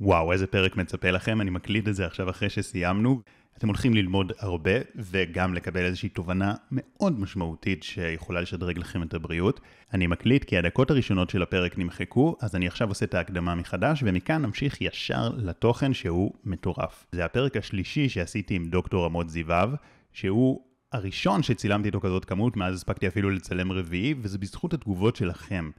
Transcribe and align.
וואו, 0.00 0.32
איזה 0.32 0.46
פרק 0.46 0.76
מצפה 0.76 1.10
לכם, 1.10 1.40
אני 1.40 1.50
מקליט 1.50 1.88
את 1.88 1.94
זה 1.94 2.06
עכשיו 2.06 2.30
אחרי 2.30 2.50
שסיימנו. 2.50 3.20
אתם 3.58 3.66
הולכים 3.68 3.94
ללמוד 3.94 4.32
הרבה 4.38 4.70
וגם 4.96 5.54
לקבל 5.54 5.84
איזושהי 5.84 6.08
תובנה 6.08 6.54
מאוד 6.70 7.20
משמעותית 7.20 7.82
שיכולה 7.82 8.40
לשדרג 8.40 8.78
לכם 8.78 9.02
את 9.02 9.14
הבריאות. 9.14 9.60
אני 9.94 10.06
מקליט 10.06 10.44
כי 10.44 10.58
הדקות 10.58 10.90
הראשונות 10.90 11.30
של 11.30 11.42
הפרק 11.42 11.78
נמחקו, 11.78 12.36
אז 12.40 12.56
אני 12.56 12.66
עכשיו 12.66 12.88
עושה 12.88 13.04
את 13.04 13.14
ההקדמה 13.14 13.54
מחדש, 13.54 14.02
ומכאן 14.06 14.42
נמשיך 14.42 14.80
ישר 14.80 15.30
לתוכן 15.36 15.94
שהוא 15.94 16.32
מטורף. 16.44 17.06
זה 17.12 17.24
הפרק 17.24 17.56
השלישי 17.56 18.08
שעשיתי 18.08 18.54
עם 18.54 18.64
דוקטור 18.64 19.04
עמוד 19.04 19.28
זיווב, 19.28 19.74
שהוא 20.12 20.60
הראשון 20.92 21.42
שצילמתי 21.42 21.86
איתו 21.86 22.00
כזאת 22.00 22.24
כמות, 22.24 22.56
מאז 22.56 22.74
הספקתי 22.74 23.08
אפילו 23.08 23.30
לצלם 23.30 23.72
רביעי, 23.72 24.14
וזה 24.22 24.38
בזכות 24.38 24.74
התגובות 24.74 25.16
שלכם. 25.16 25.70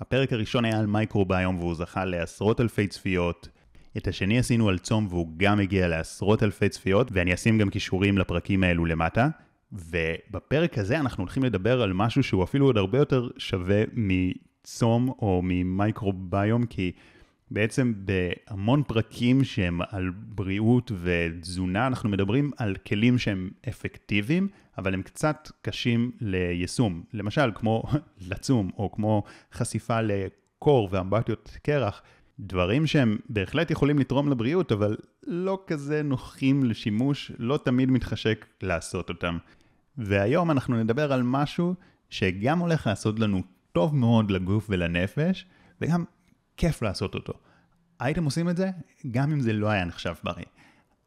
הפרק 0.00 0.32
הראשון 0.32 0.64
היה 0.64 0.78
על 0.78 0.86
מייקרוביום 0.86 1.58
והוא 1.58 1.74
זכה 1.74 2.04
לעשרות 2.04 2.60
אלפי 2.60 2.86
צפיות. 2.86 3.48
את 3.96 4.08
השני 4.08 4.38
עשינו 4.38 4.68
על 4.68 4.78
צום 4.78 5.06
והוא 5.10 5.28
גם 5.36 5.60
הגיע 5.60 5.88
לעשרות 5.88 6.42
אלפי 6.42 6.68
צפיות, 6.68 7.08
ואני 7.12 7.34
אשים 7.34 7.58
גם 7.58 7.70
קישורים 7.70 8.18
לפרקים 8.18 8.64
האלו 8.64 8.84
למטה. 8.84 9.28
ובפרק 9.72 10.78
הזה 10.78 11.00
אנחנו 11.00 11.22
הולכים 11.22 11.44
לדבר 11.44 11.82
על 11.82 11.92
משהו 11.92 12.22
שהוא 12.22 12.44
אפילו 12.44 12.66
עוד 12.66 12.76
הרבה 12.76 12.98
יותר 12.98 13.28
שווה 13.38 13.82
מצום 13.92 15.08
או 15.08 15.40
ממייקרוביום, 15.44 16.66
כי 16.66 16.92
בעצם 17.50 17.92
בהמון 17.96 18.82
פרקים 18.82 19.44
שהם 19.44 19.80
על 19.90 20.10
בריאות 20.16 20.92
ותזונה, 21.02 21.86
אנחנו 21.86 22.08
מדברים 22.08 22.50
על 22.56 22.76
כלים 22.76 23.18
שהם 23.18 23.50
אפקטיביים, 23.68 24.48
אבל 24.78 24.94
הם 24.94 25.02
קצת 25.02 25.50
קשים 25.62 26.10
ליישום. 26.20 27.02
למשל, 27.12 27.50
כמו 27.54 27.82
לצום, 28.30 28.70
או 28.78 28.92
כמו 28.92 29.22
חשיפה 29.52 30.00
לקור 30.00 30.88
ואמבטיות 30.92 31.58
קרח, 31.62 32.02
דברים 32.40 32.86
שהם 32.86 33.18
בהחלט 33.28 33.70
יכולים 33.70 33.98
לתרום 33.98 34.30
לבריאות, 34.30 34.72
אבל 34.72 34.96
לא 35.26 35.64
כזה 35.66 36.02
נוחים 36.02 36.64
לשימוש, 36.64 37.32
לא 37.38 37.58
תמיד 37.64 37.90
מתחשק 37.90 38.46
לעשות 38.62 39.08
אותם. 39.08 39.38
והיום 39.98 40.50
אנחנו 40.50 40.76
נדבר 40.76 41.12
על 41.12 41.22
משהו 41.22 41.74
שגם 42.10 42.58
הולך 42.58 42.86
לעשות 42.86 43.18
לנו 43.18 43.42
טוב 43.72 43.96
מאוד 43.96 44.30
לגוף 44.30 44.66
ולנפש, 44.70 45.46
וגם 45.80 46.04
כיף 46.56 46.82
לעשות 46.82 47.14
אותו. 47.14 47.32
הייתם 48.00 48.24
עושים 48.24 48.48
את 48.48 48.56
זה 48.56 48.70
גם 49.10 49.32
אם 49.32 49.40
זה 49.40 49.52
לא 49.52 49.68
היה 49.68 49.84
נחשב 49.84 50.14
בריא. 50.24 50.44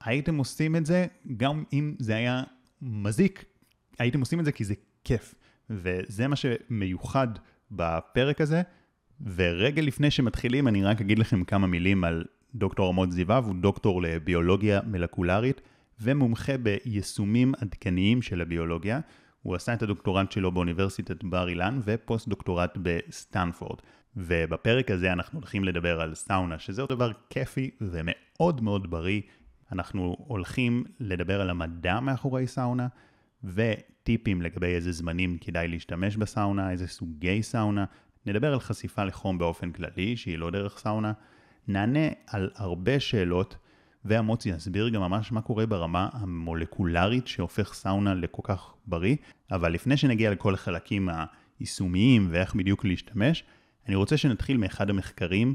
הייתם 0.03 0.37
עושים 0.37 0.75
את 0.75 0.85
זה 0.85 1.05
גם 1.37 1.63
אם 1.73 1.95
זה 1.99 2.15
היה 2.15 2.43
מזיק, 2.81 3.45
הייתם 3.99 4.19
עושים 4.19 4.39
את 4.39 4.45
זה 4.45 4.51
כי 4.51 4.65
זה 4.65 4.73
כיף. 5.03 5.35
וזה 5.69 6.27
מה 6.27 6.35
שמיוחד 6.35 7.27
בפרק 7.71 8.41
הזה. 8.41 8.61
ורגע 9.25 9.81
לפני 9.81 10.11
שמתחילים 10.11 10.67
אני 10.67 10.83
רק 10.83 11.01
אגיד 11.01 11.19
לכם 11.19 11.43
כמה 11.43 11.67
מילים 11.67 12.03
על 12.03 12.25
דוקטור 12.55 12.89
אמוץ 12.89 13.11
זיו 13.11 13.28
אב, 13.28 13.45
הוא 13.45 13.55
דוקטור 13.55 14.01
לביולוגיה 14.01 14.79
מלקולרית 14.87 15.61
ומומחה 16.01 16.57
ביישומים 16.57 17.53
עדכניים 17.61 18.21
של 18.21 18.41
הביולוגיה. 18.41 18.99
הוא 19.41 19.55
עשה 19.55 19.73
את 19.73 19.81
הדוקטורט 19.81 20.31
שלו 20.31 20.51
באוניברסיטת 20.51 21.23
בר 21.23 21.49
אילן 21.49 21.79
ופוסט 21.83 22.27
דוקטורט 22.27 22.77
בסטנפורד. 22.81 23.79
ובפרק 24.15 24.91
הזה 24.91 25.13
אנחנו 25.13 25.39
הולכים 25.39 25.63
לדבר 25.63 26.01
על 26.01 26.15
סאונה, 26.15 26.59
שזה 26.59 26.81
עוד 26.81 26.89
דבר 26.89 27.11
כיפי 27.29 27.71
ומאוד 27.81 28.61
מאוד 28.61 28.91
בריא. 28.91 29.21
אנחנו 29.71 30.15
הולכים 30.19 30.83
לדבר 30.99 31.41
על 31.41 31.49
המדע 31.49 31.99
מאחורי 31.99 32.47
סאונה, 32.47 32.87
וטיפים 33.43 34.41
לגבי 34.41 34.67
איזה 34.67 34.91
זמנים 34.91 35.37
כדאי 35.41 35.67
להשתמש 35.67 36.17
בסאונה, 36.17 36.71
איזה 36.71 36.87
סוגי 36.87 37.43
סאונה. 37.43 37.85
נדבר 38.27 38.53
על 38.53 38.59
חשיפה 38.59 39.03
לחום 39.03 39.37
באופן 39.37 39.71
כללי, 39.71 40.17
שהיא 40.17 40.37
לא 40.37 40.49
דרך 40.49 40.77
סאונה. 40.77 41.11
נענה 41.67 42.07
על 42.27 42.49
הרבה 42.55 42.99
שאלות, 42.99 43.57
והמוצי 44.05 44.49
יסביר 44.49 44.89
גם 44.89 45.01
ממש 45.01 45.31
מה 45.31 45.41
קורה 45.41 45.65
ברמה 45.65 46.09
המולקולרית 46.13 47.27
שהופך 47.27 47.73
סאונה 47.73 48.13
לכל 48.13 48.41
כך 48.43 48.73
בריא. 48.85 49.15
אבל 49.51 49.71
לפני 49.71 49.97
שנגיע 49.97 50.31
לכל 50.31 50.53
החלקים 50.53 51.09
היישומיים 51.59 52.27
ואיך 52.31 52.55
בדיוק 52.55 52.85
להשתמש, 52.85 53.43
אני 53.87 53.95
רוצה 53.95 54.17
שנתחיל 54.17 54.57
מאחד 54.57 54.89
המחקרים 54.89 55.53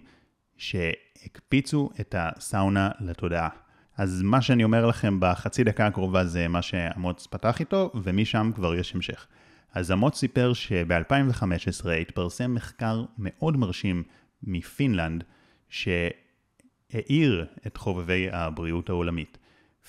שהקפיצו 0.56 1.90
את 2.00 2.14
הסאונה 2.18 2.90
לתודעה. 3.00 3.48
אז 3.96 4.22
מה 4.22 4.42
שאני 4.42 4.64
אומר 4.64 4.86
לכם 4.86 5.16
בחצי 5.20 5.64
דקה 5.64 5.86
הקרובה 5.86 6.24
זה 6.24 6.48
מה 6.48 6.62
שאמוץ 6.62 7.26
פתח 7.26 7.60
איתו, 7.60 7.90
ומשם 7.94 8.50
כבר 8.54 8.74
יש 8.74 8.94
המשך. 8.94 9.26
אז 9.72 9.92
אמוץ 9.92 10.18
סיפר 10.18 10.52
שב-2015 10.52 11.90
התפרסם 11.90 12.54
מחקר 12.54 13.04
מאוד 13.18 13.56
מרשים 13.56 14.02
מפינלנד, 14.42 15.24
שהאיר 15.68 17.46
את 17.66 17.76
חובבי 17.76 18.28
הבריאות 18.32 18.88
העולמית. 18.88 19.38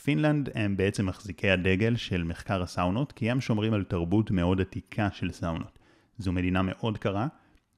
פינלנד 0.03 0.49
הם 0.55 0.77
בעצם 0.77 1.05
מחזיקי 1.05 1.49
הדגל 1.49 1.95
של 1.95 2.23
מחקר 2.23 2.61
הסאונות, 2.61 3.11
כי 3.11 3.31
הם 3.31 3.41
שומרים 3.41 3.73
על 3.73 3.83
תרבות 3.83 4.31
מאוד 4.31 4.61
עתיקה 4.61 5.07
של 5.11 5.31
סאונות. 5.31 5.79
זו 6.17 6.31
מדינה 6.31 6.61
מאוד 6.61 6.97
קרה, 6.97 7.27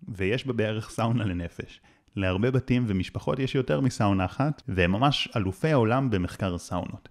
ויש 0.07 0.47
בה 0.47 0.53
בערך 0.53 0.89
סאונה 0.89 1.25
לנפש. 1.25 1.81
להרבה 2.15 2.51
בתים 2.51 2.83
ומשפחות 2.87 3.39
יש 3.39 3.55
יותר 3.55 3.81
מסאונה 3.81 4.25
אחת, 4.25 4.61
והם 4.67 4.91
ממש 4.91 5.29
אלופי 5.35 5.71
העולם 5.71 6.09
במחקר 6.09 6.57
סאונות. 6.57 7.09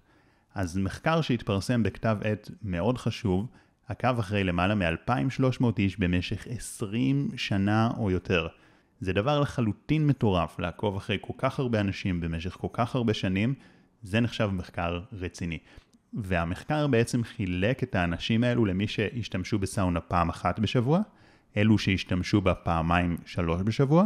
אז 0.55 0.77
מחקר 0.77 1.21
שהתפרסם 1.21 1.83
בכתב 1.83 2.17
עת 2.23 2.51
מאוד 2.61 2.97
חשוב, 2.97 3.47
עקב 3.87 4.19
אחרי 4.19 4.43
למעלה 4.43 4.75
מ-2,300 4.75 5.65
איש 5.77 5.99
במשך 5.99 6.47
20 6.49 7.29
שנה 7.37 7.89
או 7.97 8.11
יותר. 8.11 8.47
זה 8.99 9.13
דבר 9.13 9.39
לחלוטין 9.39 10.07
מטורף 10.07 10.59
לעקוב 10.59 10.95
אחרי 10.95 11.17
כל 11.21 11.33
כך 11.37 11.59
הרבה 11.59 11.79
אנשים 11.79 12.21
במשך 12.21 12.51
כל 12.51 12.67
כך 12.73 12.95
הרבה 12.95 13.13
שנים, 13.13 13.53
זה 14.01 14.19
נחשב 14.19 14.49
מחקר 14.53 14.99
רציני. 15.13 15.57
והמחקר 16.13 16.87
בעצם 16.87 17.23
חילק 17.23 17.83
את 17.83 17.95
האנשים 17.95 18.43
האלו 18.43 18.65
למי 18.65 18.87
שהשתמשו 18.87 19.59
בסאונה 19.59 20.01
פעם 20.01 20.29
אחת 20.29 20.59
בשבוע, 20.59 20.99
אלו 21.57 21.77
שהשתמשו 21.77 22.41
בה 22.41 22.55
פעמיים 22.55 23.17
שלוש 23.25 23.61
בשבוע, 23.61 24.05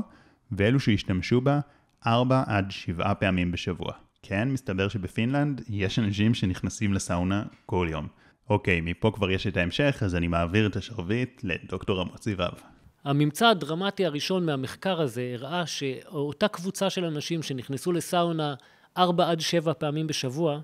ואלו 0.52 0.80
שהשתמשו 0.80 1.42
בה 1.42 1.60
ארבע 2.08 2.44
עד 2.48 2.72
שבעה 2.72 3.16
פעמים 3.16 3.52
בשבוע. 3.52 3.92
כן, 4.24 4.50
מסתבר 4.52 4.88
שבפינלנד 4.88 5.62
יש 5.70 6.00
אנשים 6.00 6.34
שנכנסים 6.34 6.94
לסאונה 6.94 7.44
כל 7.66 7.88
יום. 7.92 8.08
אוקיי, 8.50 8.82
מפה 8.82 9.12
כבר 9.14 9.32
יש 9.32 9.48
את 9.48 9.58
ההמשך, 9.58 10.00
אז 10.06 10.16
אני 10.16 10.28
מעביר 10.28 10.68
את 10.68 10.76
השרביט 10.76 11.42
לדוקטור 11.44 12.02
עמוס 12.02 12.24
זיווב. 12.24 12.62
הממצא 13.04 13.48
הדרמטי 13.48 14.06
הראשון 14.06 14.46
מהמחקר 14.46 15.02
הזה 15.02 15.32
הראה 15.34 15.66
שאותה 15.66 16.48
קבוצה 16.48 16.90
של 16.90 17.06
אנשים 17.06 17.44
שנכנסו 17.44 17.92
לסאונה 17.92 18.56
ארבע 18.98 19.30
עד 19.30 19.40
שבע 19.40 19.74
פעמים 19.74 20.08
בשבוע, 20.08 20.60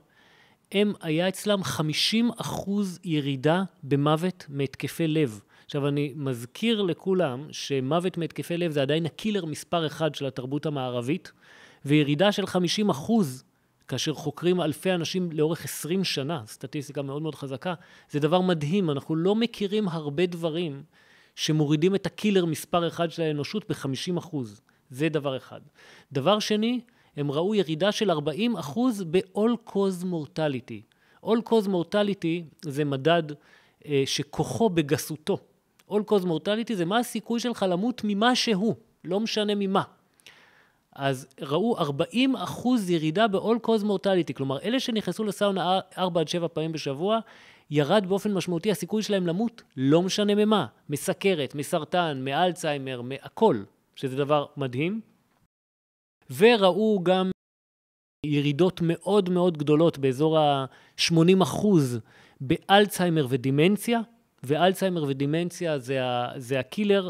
הם, 0.72 0.94
היה 1.02 1.28
אצלם 1.28 1.64
50 1.64 2.30
אחוז 2.38 3.00
ירידה 3.04 3.64
במוות 3.84 4.46
מהתקפי 4.50 5.08
לב. 5.08 5.40
עכשיו, 5.66 5.88
אני 5.88 6.14
מזכיר 6.16 6.82
לכולם 6.82 7.48
שמוות 7.52 8.18
מהתקפי 8.18 8.58
לב 8.58 8.72
זה 8.72 8.82
עדיין 8.82 9.06
הקילר 9.06 9.46
מספר 9.46 9.88
אחד 9.88 10.16
של 10.16 10.26
התרבות 10.26 10.66
המערבית, 10.66 11.32
וירידה 11.86 12.32
של 12.32 12.46
50 12.46 12.90
אחוז, 12.90 13.44
כאשר 13.88 14.14
חוקרים 14.14 14.62
אלפי 14.62 14.92
אנשים 14.92 15.32
לאורך 15.32 15.66
20 15.66 16.04
שנה, 16.04 16.42
סטטיסטיקה 16.48 17.02
מאוד 17.02 17.22
מאוד 17.22 17.36
חזקה, 17.36 17.74
זה 18.10 18.20
דבר 18.20 18.42
מדהים. 18.42 18.90
אנחנו 18.90 19.16
לא 19.16 19.36
מכירים 19.36 19.88
הרבה 19.88 20.26
דברים 20.26 20.84
שמורידים 21.36 21.96
את 21.96 22.06
הקילר 22.06 22.46
מספר 22.46 22.88
אחד 22.88 23.12
של 23.12 23.22
האנושות 23.22 23.72
ב-50 23.72 24.18
אחוז. 24.18 24.62
זה 24.90 25.10
דבר 25.10 25.38
אחד. 25.38 25.62
דבר 26.12 26.40
שני, 26.40 26.82
הם 27.18 27.32
ראו 27.32 27.56
ירידה 27.56 27.92
של 27.92 28.12
40 28.12 28.58
אחוז 28.58 29.04
ב-all 29.12 29.70
cause 29.70 30.04
mortality. 30.04 30.82
all 31.26 31.50
cause 31.50 31.68
mortality 31.68 32.44
זה 32.62 32.86
מדד 32.86 33.24
אה, 33.86 34.04
שכוחו 34.06 34.70
בגסותו. 34.70 35.38
all 35.90 36.04
cause 36.12 36.26
mortality 36.26 36.74
זה 36.74 36.86
מה 36.86 37.00
הסיכוי 37.00 37.40
שלך 37.40 37.66
למות 37.70 38.02
ממה 38.04 38.36
שהוא, 38.36 38.76
לא 39.04 39.20
משנה 39.20 39.56
ממה. 39.56 39.84
אז 40.96 41.28
ראו 41.42 41.78
40 41.78 42.36
אחוז 42.36 42.90
ירידה 42.90 43.28
ב-all 43.28 43.68
cause 43.68 43.84
mortality, 43.84 44.34
כלומר 44.36 44.60
אלה 44.60 44.80
שנכנסו 44.80 45.24
לסאונה 45.24 45.80
4 45.98 46.22
עד 46.22 46.28
7 46.28 46.48
פעמים 46.48 46.72
בשבוע, 46.72 47.20
ירד 47.72 48.06
באופן 48.08 48.34
משמעותי 48.34 48.72
הסיכוי 48.72 49.04
שלהם 49.04 49.28
למות, 49.28 49.62
לא 49.78 50.02
משנה 50.02 50.36
ממה, 50.36 50.66
מסכרת, 50.90 51.56
מסרטן, 51.56 52.22
מאלצהיימר, 52.22 53.02
מהכל, 53.02 53.64
שזה 53.96 54.16
דבר 54.16 54.46
מדהים. 54.58 55.02
וראו 56.38 57.00
גם 57.04 57.32
ירידות 58.26 58.82
מאוד 58.84 59.30
מאוד 59.30 59.58
גדולות 59.58 59.98
באזור 59.98 60.40
ה-80 60.40 61.44
אחוז 61.44 62.00
באלצהיימר 62.42 63.26
ודימנציה, 63.30 64.02
ואלצהיימר 64.44 65.04
ודימנציה 65.04 65.80
זה, 65.80 66.06
ה, 66.06 66.40
זה 66.40 66.60
הקילר 66.60 67.10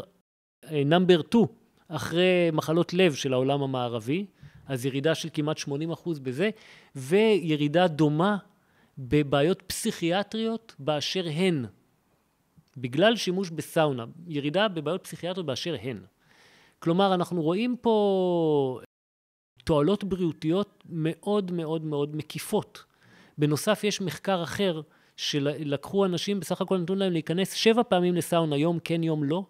נאמבר 0.72 1.20
2 1.28 1.44
אחרי 1.88 2.50
מחלות 2.52 2.94
לב 2.94 3.14
של 3.14 3.32
העולם 3.32 3.62
המערבי, 3.62 4.26
אז 4.66 4.86
ירידה 4.86 5.14
של 5.14 5.28
כמעט 5.32 5.58
80 5.58 5.90
אחוז 5.90 6.18
בזה, 6.18 6.50
וירידה 6.96 7.88
דומה 7.88 8.36
בבעיות 8.98 9.62
פסיכיאטריות 9.62 10.74
באשר 10.78 11.26
הן, 11.34 11.64
בגלל 12.76 13.16
שימוש 13.16 13.50
בסאונה, 13.50 14.04
ירידה 14.26 14.68
בבעיות 14.68 15.04
פסיכיאטריות 15.04 15.46
באשר 15.46 15.76
הן. 15.82 16.00
כלומר, 16.78 17.14
אנחנו 17.14 17.42
רואים 17.42 17.76
פה 17.80 18.80
תועלות 19.64 20.04
בריאותיות 20.04 20.84
מאוד 20.88 21.52
מאוד 21.52 21.84
מאוד 21.84 22.16
מקיפות. 22.16 22.84
בנוסף, 23.38 23.84
יש 23.84 24.00
מחקר 24.00 24.42
אחר 24.42 24.80
שלקחו 25.16 26.04
אנשים, 26.04 26.40
בסך 26.40 26.60
הכל 26.60 26.78
נתנו 26.78 26.96
להם 26.96 27.12
להיכנס 27.12 27.52
שבע 27.52 27.82
פעמים 27.82 28.14
לסאונה, 28.14 28.56
יום 28.56 28.78
כן, 28.84 29.02
יום 29.02 29.24
לא, 29.24 29.42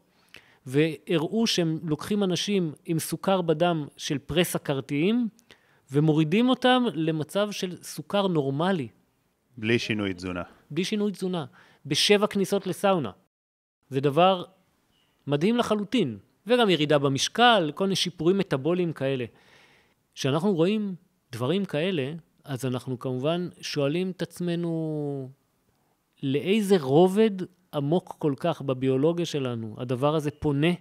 והראו 0.67 1.47
שהם 1.47 1.79
לוקחים 1.83 2.25
אנשים 2.25 2.73
עם 2.85 2.99
סוכר 2.99 3.43
בדם 3.43 3.87
של 3.97 4.19
פרה-סכרתיים, 4.19 5.29
ומורידים 5.93 6.49
אותם 6.49 6.85
למצב 6.95 7.51
של 7.51 7.77
סוכר 7.83 8.27
נורמלי. 8.27 8.89
בלי 9.57 9.79
שינוי 9.79 10.15
תזונה. 10.15 10.43
בלי 10.71 10.85
שינוי 10.85 11.13
תזונה. 11.13 11.45
בשבע 11.87 12.27
כניסות 12.27 12.67
לסאונה. 12.67 13.11
זה 13.89 14.01
דבר 14.01 14.45
מדהים 15.27 15.57
לחלוטין. 15.57 16.19
וגם 16.47 16.71
ירידה 16.71 16.99
במשקל, 16.99 17.73
כל 17.75 17.85
מיני 17.85 17.97
שיפורים 17.97 18.39
מטאבוליים 18.39 18.93
כאלה. 18.93 19.25
כשאנחנו 20.15 20.55
רואים 20.55 20.95
דברים 21.33 21.65
כאלה, 21.65 22.13
אז 22.45 22.67
אנחנו 22.67 22.99
כמובן 22.99 23.49
שואלים 23.61 24.11
את 24.11 24.23
עצמנו 24.23 25.31
לאיזה 26.23 26.77
רובד 26.81 27.31
עמוק 27.77 28.17
כל 28.19 28.35
כך 28.37 28.63
בביולוגיה 28.63 29.27
שלנו 29.27 29.75
הדבר 29.79 30.15
הזה 30.15 30.31
פונה, 30.31 30.73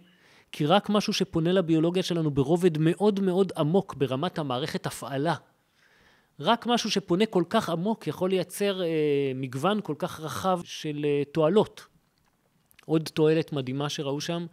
כי 0.52 0.66
רק 0.66 0.90
משהו 0.90 1.14
שפונה 1.14 1.52
לביולוגיה 1.52 2.04
שלנו 2.04 2.32
ברובד 2.32 2.78
מאוד 2.78 3.20
מאוד 3.20 3.52
עמוק 3.58 3.96
ברמת 3.96 4.40
המערכת 4.40 4.86
הפעלה, 4.86 5.36
רק 6.40 6.68
משהו 6.68 6.92
שפונה 6.92 7.26
כל 7.26 7.44
כך 7.50 7.70
עמוק 7.70 8.08
יכול 8.08 8.30
לייצר 8.30 8.84
אה, 8.84 9.32
מגוון 9.36 9.80
כל 9.84 9.96
כך 9.98 10.20
רחב 10.20 10.60
של 10.64 11.06
אה, 11.06 11.24
תועלות. 11.34 11.88
עוד 12.86 13.10
תועלת 13.14 13.54
מדהימה 13.54 13.90
שראו 13.90 14.22
שם, 14.22 14.46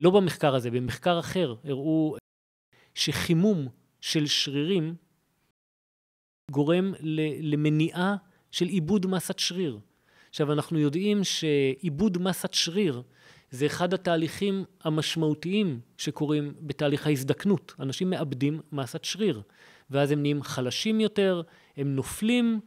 לא 0.00 0.10
במחקר 0.10 0.54
הזה, 0.54 0.70
במחקר 0.70 1.18
אחר 1.18 1.54
הראו 1.64 2.16
שחימום 2.94 3.68
של 4.00 4.26
שרירים 4.26 4.94
גורם 6.50 6.92
למניעה 7.40 8.16
של 8.50 8.66
עיבוד 8.66 9.06
מסת 9.06 9.38
שריר. 9.38 9.78
עכשיו, 10.30 10.52
אנחנו 10.52 10.78
יודעים 10.78 11.24
שעיבוד 11.24 12.18
מסת 12.18 12.54
שריר 12.54 13.02
זה 13.50 13.66
אחד 13.66 13.94
התהליכים 13.94 14.64
המשמעותיים 14.84 15.80
שקורים 15.96 16.54
בתהליך 16.60 17.06
ההזדקנות. 17.06 17.74
אנשים 17.80 18.10
מאבדים 18.10 18.60
מסת 18.72 19.04
שריר, 19.04 19.42
ואז 19.90 20.10
הם 20.10 20.22
נהיים 20.22 20.42
חלשים 20.42 21.00
יותר, 21.00 21.42
הם 21.76 21.96
נופלים, 21.96 22.60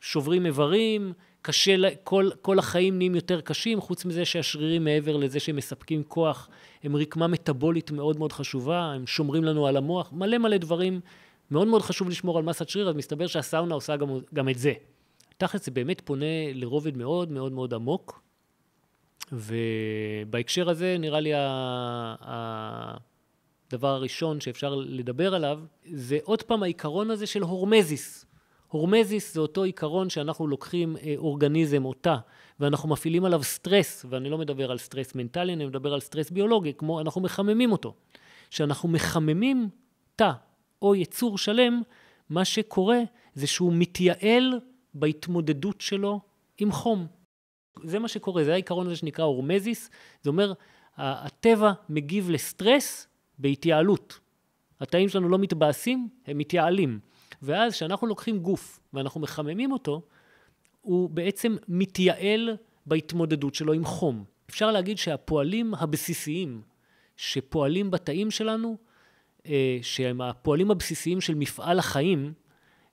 שוברים 0.00 0.46
איברים, 0.46 1.12
קשה, 1.42 1.74
כל, 2.04 2.30
כל 2.42 2.58
החיים 2.58 2.98
נהיים 2.98 3.14
יותר 3.14 3.40
קשים, 3.40 3.80
חוץ 3.80 4.04
מזה 4.04 4.24
שהשרירים 4.24 4.84
מעבר 4.84 5.16
לזה 5.16 5.40
שהם 5.40 5.56
מספקים 5.56 6.02
כוח, 6.02 6.48
הם 6.82 6.96
רקמה 6.96 7.26
מטאבולית 7.26 7.90
מאוד 7.90 8.18
מאוד 8.18 8.32
חשובה, 8.32 8.92
הם 8.92 9.06
שומרים 9.06 9.44
לנו 9.44 9.66
על 9.66 9.76
המוח, 9.76 10.12
מלא 10.12 10.38
מלא 10.38 10.56
דברים. 10.56 11.00
מאוד 11.50 11.68
מאוד 11.68 11.82
חשוב 11.82 12.08
לשמור 12.08 12.38
על 12.38 12.44
מסת 12.44 12.68
שריר, 12.68 12.88
אז 12.88 12.94
מסתבר 12.96 13.26
שהסאונה 13.26 13.74
עושה 13.74 13.96
גם, 13.96 14.08
גם 14.34 14.48
את 14.48 14.58
זה. 14.58 14.72
תכל'ס 15.36 15.64
זה 15.64 15.70
באמת 15.70 16.00
פונה 16.00 16.52
לרובד 16.54 16.96
מאוד 16.96 17.30
מאוד 17.30 17.52
מאוד 17.52 17.74
עמוק, 17.74 18.22
ובהקשר 19.32 20.70
הזה 20.70 20.96
נראה 20.98 21.20
לי 21.20 21.32
הדבר 23.70 23.88
הראשון 23.88 24.40
שאפשר 24.40 24.74
לדבר 24.74 25.34
עליו, 25.34 25.60
זה 25.92 26.18
עוד 26.24 26.42
פעם 26.42 26.62
העיקרון 26.62 27.10
הזה 27.10 27.26
של 27.26 27.42
hormesis. 27.42 28.26
hormesis 28.68 29.34
זה 29.34 29.40
אותו 29.40 29.62
עיקרון 29.62 30.10
שאנחנו 30.10 30.46
לוקחים 30.46 30.96
אה, 30.96 31.14
אורגניזם 31.16 31.84
או 31.84 31.92
תא 31.92 32.16
ואנחנו 32.60 32.88
מפעילים 32.88 33.24
עליו 33.24 33.42
סטרס, 33.42 34.06
ואני 34.08 34.30
לא 34.30 34.38
מדבר 34.38 34.70
על 34.70 34.78
סטרס 34.78 35.14
מנטלי, 35.14 35.52
אני 35.52 35.66
מדבר 35.66 35.94
על 35.94 36.00
סטרס 36.00 36.30
ביולוגי, 36.30 36.72
כמו 36.78 37.00
אנחנו 37.00 37.20
מחממים 37.20 37.72
אותו. 37.72 37.94
כשאנחנו 38.50 38.88
מחממים 38.88 39.68
תא 40.16 40.32
או 40.82 40.94
יצור 40.94 41.38
שלם, 41.38 41.82
מה 42.30 42.44
שקורה 42.44 43.00
זה 43.34 43.46
שהוא 43.46 43.72
מתייעל 43.74 44.60
בהתמודדות 44.94 45.80
שלו 45.80 46.20
עם 46.58 46.72
חום. 46.72 47.06
זה 47.84 47.98
מה 47.98 48.08
שקורה, 48.08 48.44
זה 48.44 48.52
העיקרון 48.52 48.86
הזה 48.86 48.96
שנקרא 48.96 49.24
hormesis, 49.24 49.90
זה 50.22 50.30
אומר, 50.30 50.52
הטבע 50.96 51.72
מגיב 51.88 52.30
לסטרס 52.30 53.06
בהתייעלות. 53.38 54.20
התאים 54.80 55.08
שלנו 55.08 55.28
לא 55.28 55.38
מתבאסים, 55.38 56.08
הם 56.26 56.38
מתייעלים. 56.38 57.00
ואז 57.42 57.72
כשאנחנו 57.72 58.06
לוקחים 58.06 58.38
גוף 58.38 58.80
ואנחנו 58.92 59.20
מחממים 59.20 59.72
אותו, 59.72 60.02
הוא 60.80 61.10
בעצם 61.10 61.56
מתייעל 61.68 62.56
בהתמודדות 62.86 63.54
שלו 63.54 63.72
עם 63.72 63.84
חום. 63.84 64.24
אפשר 64.50 64.70
להגיד 64.70 64.98
שהפועלים 64.98 65.74
הבסיסיים 65.74 66.62
שפועלים 67.16 67.90
בתאים 67.90 68.30
שלנו, 68.30 68.76
אה, 69.46 69.78
שהם 69.82 70.20
הפועלים 70.20 70.70
הבסיסיים 70.70 71.20
של 71.20 71.34
מפעל 71.34 71.78
החיים, 71.78 72.32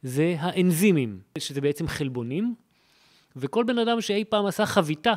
זה 0.04 0.36
האנזימים, 0.40 1.20
שזה 1.38 1.62
בעצם 1.62 1.88
חלבונים, 1.88 2.56
וכל 3.36 3.64
בן 3.64 3.78
אדם 3.78 4.02
שאי 4.02 4.26
פעם 4.26 4.46
עשה 4.46 4.66
חביתה 4.66 5.14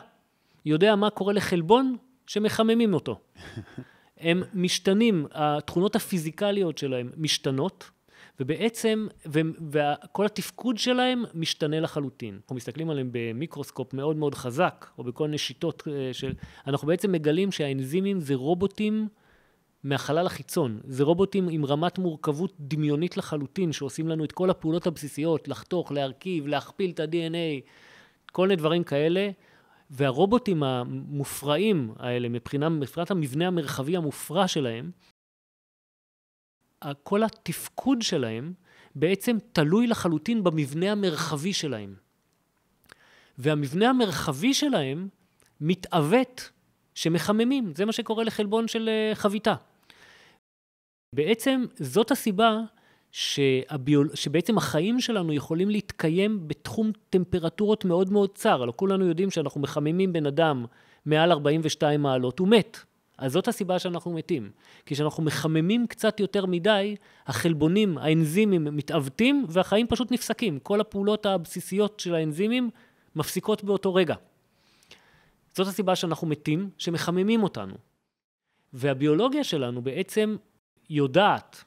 יודע 0.67 0.97
מה 0.97 1.11
קורה 1.11 1.33
לחלבון 1.33 1.97
שמחממים 2.27 2.95
אותו. 2.95 3.21
הם 4.19 4.43
משתנים, 4.55 5.27
התכונות 5.33 5.97
הפיזיקליות 5.97 6.79
שלהם 6.79 7.11
משתנות, 7.17 7.91
ובעצם, 8.41 9.07
וכל 9.27 10.27
התפקוד 10.27 10.79
שלהם 10.79 11.25
משתנה 11.35 11.81
לחלוטין. 11.81 12.39
אנחנו 12.43 12.57
מסתכלים 12.57 12.91
עליהם 12.91 13.09
במיקרוסקופ 13.13 13.95
מאוד 13.95 14.17
מאוד 14.17 14.35
חזק, 14.35 14.87
או 14.99 15.05
בכל 15.05 15.25
מיני 15.25 15.39
שיטות 15.39 15.83
אה, 15.89 16.13
של... 16.13 16.33
אנחנו 16.67 16.89
בעצם 16.89 17.13
מגלים 17.13 17.53
שהאנזימים 17.53 18.21
זה 18.21 18.35
רובוטים 18.35 19.09
מהחלל 19.85 20.27
החיצון. 20.27 20.81
זה 20.85 21.05
רובוטים 21.05 21.49
עם 21.49 21.65
רמת 21.65 21.99
מורכבות 21.99 22.53
דמיונית 22.61 23.17
לחלוטין, 23.17 23.73
שעושים 23.73 24.09
לנו 24.09 24.25
את 24.25 24.33
כל 24.33 24.51
הפעולות 24.51 24.87
הבסיסיות, 24.87 25.49
לחתוך, 25.49 25.93
להרכיב, 25.93 26.47
להכפיל 26.47 26.91
את 26.91 27.01
ה-DNA, 27.01 27.69
כל 28.33 28.43
מיני 28.43 28.57
דברים 28.57 28.85
כאלה. 28.85 29.31
והרובוטים 29.91 30.63
המופרעים 30.63 31.95
האלה, 31.99 32.29
מבחינת, 32.29 32.71
מבחינת 32.71 33.11
המבנה 33.11 33.47
המרחבי 33.47 33.97
המופרע 33.97 34.49
שלהם, 34.49 34.91
כל 37.03 37.23
התפקוד 37.23 38.03
שלהם 38.03 38.53
בעצם 38.95 39.37
תלוי 39.53 39.87
לחלוטין 39.87 40.45
במבנה 40.45 40.93
המרחבי 40.93 41.53
שלהם. 41.53 41.95
והמבנה 43.39 43.91
המרחבי 43.91 44.55
שלהם 44.55 45.09
מתעוות 45.61 46.51
שמחממים, 46.95 47.73
זה 47.77 47.85
מה 47.85 47.93
שקורה 47.93 48.25
לחלבון 48.25 48.69
של 48.69 48.89
אה, 48.89 49.15
חביתה. 49.15 49.55
בעצם 51.15 51.65
זאת 51.77 52.11
הסיבה 52.11 52.61
שהביול... 53.13 54.11
שבעצם 54.15 54.59
החיים 54.59 55.01
שלנו 55.01 55.33
יכולים 55.33 55.71
להתקיים 55.71 56.49
בתחום 56.49 56.93
טמפרטורות 57.11 57.85
מאוד 57.85 58.13
מאוד 58.13 58.31
צר. 58.35 58.63
הלוא 58.63 58.75
כולנו 58.77 59.07
יודעים 59.07 59.31
שאנחנו 59.31 59.61
מחממים 59.61 60.13
בן 60.13 60.27
אדם 60.27 60.65
מעל 61.07 61.33
42 61.33 62.03
מעלות, 62.03 62.39
הוא 62.39 62.49
מת. 62.49 62.79
אז 63.19 63.33
זאת 63.33 63.49
הסיבה 63.49 63.79
שאנחנו 63.79 64.13
מתים. 64.13 64.51
כי 64.87 64.95
כשאנחנו 64.95 65.23
מחממים 65.23 65.87
קצת 65.87 66.21
יותר 66.21 66.47
מדי, 66.47 66.97
החלבונים, 67.27 67.99
האנזימים 67.99 68.65
מתעוותים 68.65 69.45
והחיים 69.49 69.87
פשוט 69.87 70.13
נפסקים. 70.13 70.59
כל 70.59 70.81
הפעולות 70.81 71.27
הבסיסיות 71.27 72.01
של 72.01 72.15
האנזימים 72.15 72.71
מפסיקות 73.17 73.65
באותו 73.65 73.95
רגע. 73.95 74.15
זאת 75.57 75.67
הסיבה 75.67 75.97
שאנחנו 75.97 76.27
מתים, 76.27 76.71
שמחממים 76.79 77.43
אותנו. 77.43 77.75
והביולוגיה 78.73 79.45
שלנו 79.45 79.83
בעצם 79.83 80.37
יודעת, 80.91 81.65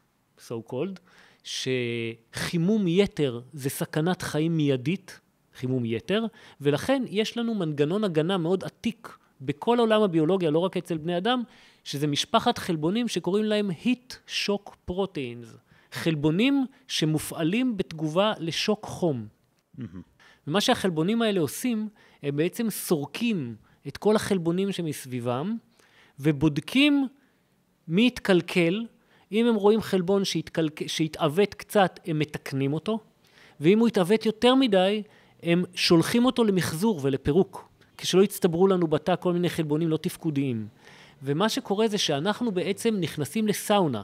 so 0.47 0.71
called, 0.71 0.99
שחימום 1.43 2.87
יתר 2.87 3.41
זה 3.53 3.69
סכנת 3.69 4.21
חיים 4.21 4.57
מיידית, 4.57 5.19
חימום 5.55 5.85
יתר, 5.85 6.25
ולכן 6.61 7.03
יש 7.09 7.37
לנו 7.37 7.55
מנגנון 7.55 8.03
הגנה 8.03 8.37
מאוד 8.37 8.63
עתיק 8.63 9.17
בכל 9.41 9.79
עולם 9.79 10.01
הביולוגיה, 10.01 10.51
לא 10.51 10.59
רק 10.59 10.77
אצל 10.77 10.97
בני 10.97 11.17
אדם, 11.17 11.43
שזה 11.83 12.07
משפחת 12.07 12.57
חלבונים 12.57 13.07
שקוראים 13.07 13.45
להם 13.45 13.69
heat 13.83 14.13
shock 14.27 14.91
proteins. 14.91 15.47
חלבונים 15.91 16.65
שמופעלים 16.87 17.77
בתגובה 17.77 18.33
לשוק 18.39 18.85
חום. 18.85 19.27
Mm-hmm. 19.79 19.83
ומה 20.47 20.61
שהחלבונים 20.61 21.21
האלה 21.21 21.39
עושים, 21.39 21.89
הם 22.23 22.35
בעצם 22.35 22.69
סורקים 22.69 23.55
את 23.87 23.97
כל 23.97 24.15
החלבונים 24.15 24.71
שמסביבם, 24.71 25.57
ובודקים 26.19 27.07
מי 27.87 28.07
התקלקל. 28.07 28.85
אם 29.31 29.45
הם 29.45 29.55
רואים 29.55 29.81
חלבון 29.81 30.25
שהתקלק... 30.25 30.87
שהתעוות 30.87 31.53
קצת, 31.53 31.99
הם 32.05 32.19
מתקנים 32.19 32.73
אותו, 32.73 32.99
ואם 33.59 33.79
הוא 33.79 33.87
התעוות 33.87 34.25
יותר 34.25 34.55
מדי, 34.55 35.03
הם 35.43 35.63
שולחים 35.75 36.25
אותו 36.25 36.43
למחזור 36.43 36.99
ולפירוק. 37.03 37.69
כשלא 37.97 38.21
יצטברו 38.21 38.67
לנו 38.67 38.87
בתא 38.87 39.15
כל 39.19 39.33
מיני 39.33 39.49
חלבונים 39.49 39.89
לא 39.89 39.97
תפקודיים. 39.97 40.67
ומה 41.23 41.49
שקורה 41.49 41.87
זה 41.87 41.97
שאנחנו 41.97 42.51
בעצם 42.51 42.95
נכנסים 42.99 43.47
לסאונה 43.47 44.01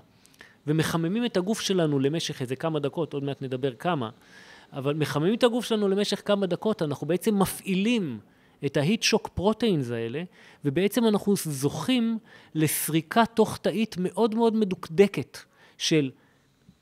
ומחממים 0.67 1.25
את 1.25 1.37
הגוף 1.37 1.61
שלנו 1.61 1.99
למשך 1.99 2.41
איזה 2.41 2.55
כמה 2.55 2.79
דקות, 2.79 3.13
עוד 3.13 3.23
מעט 3.23 3.41
נדבר 3.41 3.73
כמה, 3.73 4.09
אבל 4.73 4.93
מחממים 4.93 5.33
את 5.33 5.43
הגוף 5.43 5.65
שלנו 5.65 5.87
למשך 5.87 6.21
כמה 6.25 6.45
דקות, 6.45 6.81
אנחנו 6.81 7.07
בעצם 7.07 7.39
מפעילים 7.39 8.19
את 8.65 8.77
ההיט 8.77 9.03
שוק 9.03 9.27
פרוטאינס 9.27 9.91
האלה, 9.91 10.23
ובעצם 10.65 11.05
אנחנו 11.05 11.33
זוכים 11.35 12.17
לסריקה 12.55 13.25
תוך 13.25 13.57
תאית 13.57 13.95
מאוד 13.99 14.35
מאוד 14.35 14.55
מדוקדקת 14.55 15.37
של 15.77 16.11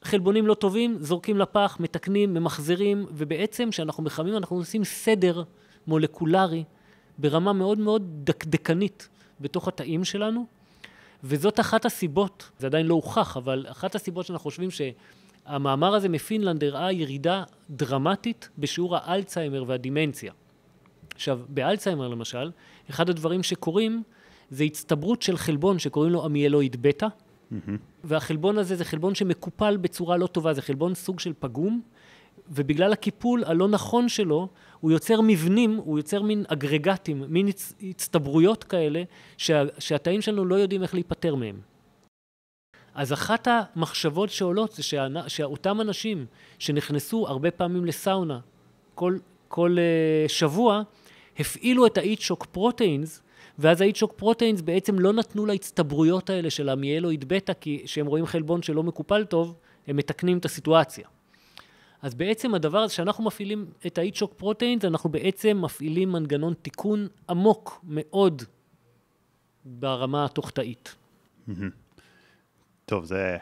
חלבונים 0.03 0.47
לא 0.47 0.53
טובים, 0.53 0.97
זורקים 0.99 1.37
לפח, 1.37 1.77
מתקנים, 1.79 2.33
ממחזרים, 2.33 3.05
ובעצם 3.11 3.69
כשאנחנו 3.71 4.03
מחממים 4.03 4.37
אנחנו 4.37 4.55
עושים 4.55 4.83
סדר 4.83 5.43
מולקולרי 5.87 6.63
ברמה 7.17 7.53
מאוד 7.53 7.79
מאוד 7.79 8.11
דקדקנית 8.23 9.09
בתוך 9.41 9.67
התאים 9.67 10.03
שלנו, 10.03 10.45
וזאת 11.23 11.59
אחת 11.59 11.85
הסיבות, 11.85 12.49
זה 12.59 12.67
עדיין 12.67 12.85
לא 12.85 12.93
הוכח, 12.93 13.37
אבל 13.37 13.65
אחת 13.69 13.95
הסיבות 13.95 14.25
שאנחנו 14.25 14.43
חושבים 14.43 14.69
שהמאמר 14.71 15.95
הזה 15.95 16.09
מפינלנד 16.09 16.63
הראה 16.63 16.91
ירידה 16.91 17.43
דרמטית 17.69 18.49
בשיעור 18.57 18.97
האלצהיימר 18.97 19.63
והדימנציה. 19.67 20.33
עכשיו, 21.21 21.39
באלצהיימר 21.49 22.07
למשל, 22.07 22.51
אחד 22.89 23.09
הדברים 23.09 23.43
שקורים 23.43 24.03
זה 24.49 24.63
הצטברות 24.63 25.21
של 25.21 25.37
חלבון 25.37 25.79
שקוראים 25.79 26.11
לו 26.11 26.25
אמיילואיד 26.25 26.81
בטא, 26.81 27.07
mm-hmm. 27.07 27.71
והחלבון 28.03 28.57
הזה 28.57 28.75
זה 28.75 28.85
חלבון 28.85 29.15
שמקופל 29.15 29.77
בצורה 29.77 30.17
לא 30.17 30.27
טובה, 30.27 30.53
זה 30.53 30.61
חלבון 30.61 30.95
סוג 30.95 31.19
של 31.19 31.33
פגום, 31.39 31.81
ובגלל 32.49 32.93
הקיפול 32.93 33.43
הלא 33.43 33.67
נכון 33.67 34.09
שלו, 34.09 34.47
הוא 34.79 34.91
יוצר 34.91 35.21
מבנים, 35.21 35.75
הוא 35.75 35.99
יוצר 35.99 36.21
מין 36.21 36.43
אגרגטים, 36.47 37.23
מין 37.27 37.47
הצטברויות 37.81 38.63
כאלה, 38.63 39.03
שה, 39.37 39.63
שהתאים 39.79 40.21
שלנו 40.21 40.45
לא 40.45 40.55
יודעים 40.55 40.83
איך 40.83 40.93
להיפטר 40.93 41.35
מהם. 41.35 41.59
אז 42.95 43.13
אחת 43.13 43.47
המחשבות 43.51 44.29
שעולות 44.29 44.71
זה 44.71 44.83
שה, 44.83 45.07
שאותם 45.27 45.81
אנשים 45.81 46.25
שנכנסו 46.59 47.27
הרבה 47.27 47.51
פעמים 47.51 47.85
לסאונה 47.85 48.39
כל, 48.95 49.17
כל 49.47 49.77
uh, 49.77 50.29
שבוע, 50.29 50.83
הפעילו 51.39 51.85
את 51.85 51.97
ה-heat 51.97 52.19
shock 52.19 52.45
proteins, 52.57 53.21
ואז 53.59 53.81
ה-heat 53.81 53.97
shock 53.97 54.21
proteins 54.21 54.61
בעצם 54.63 54.99
לא 54.99 55.13
נתנו 55.13 55.45
להצטברויות 55.45 56.29
האלה 56.29 56.49
של 56.49 56.69
המיאלואיד 56.69 57.27
בטא, 57.27 57.53
כי 57.53 57.81
כשהם 57.85 58.05
רואים 58.05 58.25
חלבון 58.25 58.61
שלא 58.61 58.83
מקופל 58.83 59.25
טוב, 59.25 59.55
הם 59.87 59.95
מתקנים 59.97 60.37
את 60.37 60.45
הסיטואציה. 60.45 61.07
אז 62.01 62.15
בעצם 62.15 62.53
הדבר 62.55 62.77
הזה 62.77 62.93
שאנחנו 62.93 63.23
מפעילים 63.23 63.65
את 63.87 63.97
ה-heat 63.97 64.15
shock 64.15 64.41
proteins, 64.43 64.87
אנחנו 64.87 65.09
בעצם 65.09 65.57
מפעילים 65.61 66.11
מנגנון 66.11 66.53
תיקון 66.61 67.07
עמוק 67.29 67.79
מאוד 67.83 68.43
ברמה 69.65 70.25
התוך-תאית. 70.25 70.95
טוב, 72.85 73.05
זה 73.05 73.37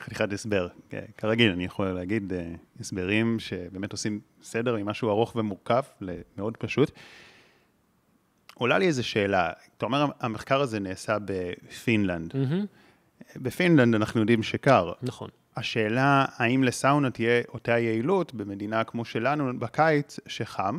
חתיכת 0.00 0.32
הסבר. 0.32 0.68
כרגיל, 1.16 1.52
אני 1.52 1.64
יכול 1.64 1.86
להגיד 1.86 2.32
אה, 2.32 2.54
הסברים 2.80 3.38
שבאמת 3.38 3.92
עושים 3.92 4.20
סדר 4.42 4.76
ממשהו 4.76 5.08
ארוך 5.08 5.36
ומורכב 5.36 5.82
למאוד 6.00 6.56
פשוט. 6.56 6.90
עולה 8.54 8.78
לי 8.78 8.86
איזו 8.86 9.04
שאלה, 9.08 9.50
אתה 9.76 9.86
אומר, 9.86 10.06
המחקר 10.20 10.60
הזה 10.60 10.80
נעשה 10.80 11.16
בפינלנד. 11.24 12.32
Mm-hmm. 12.32 13.36
בפינלנד 13.36 13.94
אנחנו 13.94 14.20
יודעים 14.20 14.42
שקר. 14.42 14.92
נכון. 15.02 15.30
השאלה, 15.56 16.24
האם 16.36 16.64
לסאונה 16.64 17.10
תהיה 17.10 17.42
אותה 17.48 17.78
יעילות 17.78 18.34
במדינה 18.34 18.84
כמו 18.84 19.04
שלנו 19.04 19.58
בקיץ, 19.58 20.18
שחם, 20.26 20.78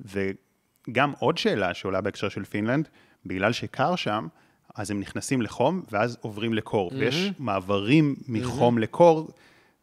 וגם 0.00 1.12
עוד 1.18 1.38
שאלה 1.38 1.74
שעולה 1.74 2.00
בהקשר 2.00 2.28
של 2.28 2.44
פינלנד, 2.44 2.88
בגלל 3.26 3.52
שקר 3.52 3.96
שם, 3.96 4.26
אז 4.74 4.90
הם 4.90 5.00
נכנסים 5.00 5.42
לחום, 5.42 5.82
ואז 5.90 6.18
עוברים 6.20 6.54
לקור, 6.54 6.90
mm-hmm. 6.90 6.94
ויש 6.98 7.30
מעברים 7.38 8.16
מחום 8.28 8.78
mm-hmm. 8.78 8.80
לקור, 8.80 9.30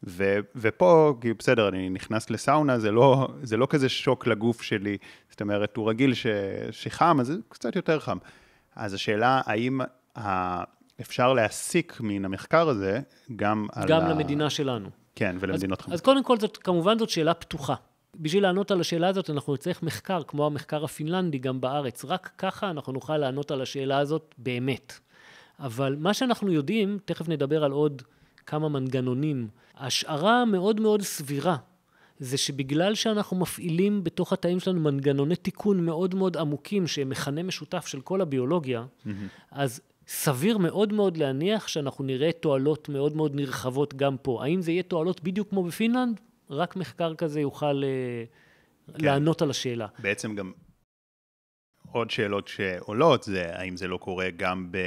ו, 0.07 0.39
ופה, 0.55 1.13
כי 1.21 1.33
בסדר, 1.33 1.67
אני 1.67 1.89
נכנס 1.89 2.29
לסאונה, 2.29 2.79
זה 2.79 2.91
לא, 2.91 3.27
זה 3.43 3.57
לא 3.57 3.67
כזה 3.69 3.89
שוק 3.89 4.27
לגוף 4.27 4.61
שלי, 4.61 4.97
זאת 5.29 5.41
אומרת, 5.41 5.77
הוא 5.77 5.89
רגיל 5.89 6.13
ש, 6.13 6.27
שחם, 6.71 7.17
אז 7.19 7.27
זה 7.27 7.33
קצת 7.49 7.75
יותר 7.75 7.99
חם. 7.99 8.17
אז 8.75 8.93
השאלה, 8.93 9.41
האם 9.45 9.81
ה, 10.17 10.63
אפשר 11.01 11.33
להסיק 11.33 11.97
מן 12.01 12.25
המחקר 12.25 12.69
הזה 12.69 12.99
גם 13.35 13.67
על 13.73 13.87
גם 13.87 14.01
ה... 14.01 14.09
למדינה 14.09 14.49
שלנו. 14.49 14.89
כן, 15.15 15.35
ולמדינות 15.39 15.81
חמות. 15.81 15.93
אז 15.93 16.01
קודם 16.01 16.23
כל, 16.23 16.37
זאת, 16.37 16.57
כמובן 16.57 16.99
זאת 16.99 17.09
שאלה 17.09 17.33
פתוחה. 17.33 17.75
בשביל 18.15 18.43
לענות 18.43 18.71
על 18.71 18.81
השאלה 18.81 19.07
הזאת, 19.07 19.29
אנחנו 19.29 19.53
נצטרך 19.53 19.83
מחקר, 19.83 20.23
כמו 20.27 20.45
המחקר 20.45 20.83
הפינלנדי 20.83 21.37
גם 21.37 21.61
בארץ. 21.61 22.05
רק 22.05 22.31
ככה 22.37 22.69
אנחנו 22.69 22.93
נוכל 22.93 23.17
לענות 23.17 23.51
על 23.51 23.61
השאלה 23.61 23.97
הזאת 23.97 24.35
באמת. 24.37 24.99
אבל 25.59 25.95
מה 25.99 26.13
שאנחנו 26.13 26.51
יודעים, 26.51 26.97
תכף 27.05 27.29
נדבר 27.29 27.63
על 27.63 27.71
עוד 27.71 28.01
כמה 28.45 28.69
מנגנונים. 28.69 29.47
השערה 29.77 30.41
המאוד 30.41 30.81
מאוד 30.81 31.01
סבירה 31.01 31.57
זה 32.19 32.37
שבגלל 32.37 32.95
שאנחנו 32.95 33.37
מפעילים 33.37 34.03
בתוך 34.03 34.33
התאים 34.33 34.59
שלנו 34.59 34.79
מנגנוני 34.79 35.35
תיקון 35.35 35.85
מאוד 35.85 36.15
מאוד 36.15 36.37
עמוקים, 36.37 36.87
שהם 36.87 37.09
מכנה 37.09 37.43
משותף 37.43 37.85
של 37.87 38.01
כל 38.01 38.21
הביולוגיה, 38.21 38.83
mm-hmm. 38.83 39.09
אז 39.51 39.81
סביר 40.07 40.57
מאוד 40.57 40.93
מאוד 40.93 41.17
להניח 41.17 41.67
שאנחנו 41.67 42.03
נראה 42.03 42.31
תועלות 42.31 42.89
מאוד 42.89 43.15
מאוד 43.15 43.35
נרחבות 43.35 43.93
גם 43.93 44.17
פה. 44.21 44.43
האם 44.43 44.61
זה 44.61 44.71
יהיה 44.71 44.83
תועלות 44.83 45.23
בדיוק 45.23 45.49
כמו 45.49 45.63
בפינלנד? 45.63 46.19
רק 46.49 46.75
מחקר 46.75 47.15
כזה 47.15 47.41
יוכל 47.41 47.83
uh, 47.83 48.93
כן. 48.97 49.05
לענות 49.05 49.41
על 49.41 49.49
השאלה. 49.49 49.87
בעצם 49.99 50.35
גם 50.35 50.51
עוד 51.91 52.11
שאלות 52.11 52.47
שעולות 52.47 53.23
זה 53.23 53.55
האם 53.55 53.77
זה 53.77 53.87
לא 53.87 53.97
קורה 53.97 54.29
גם 54.37 54.71
ב... 54.71 54.77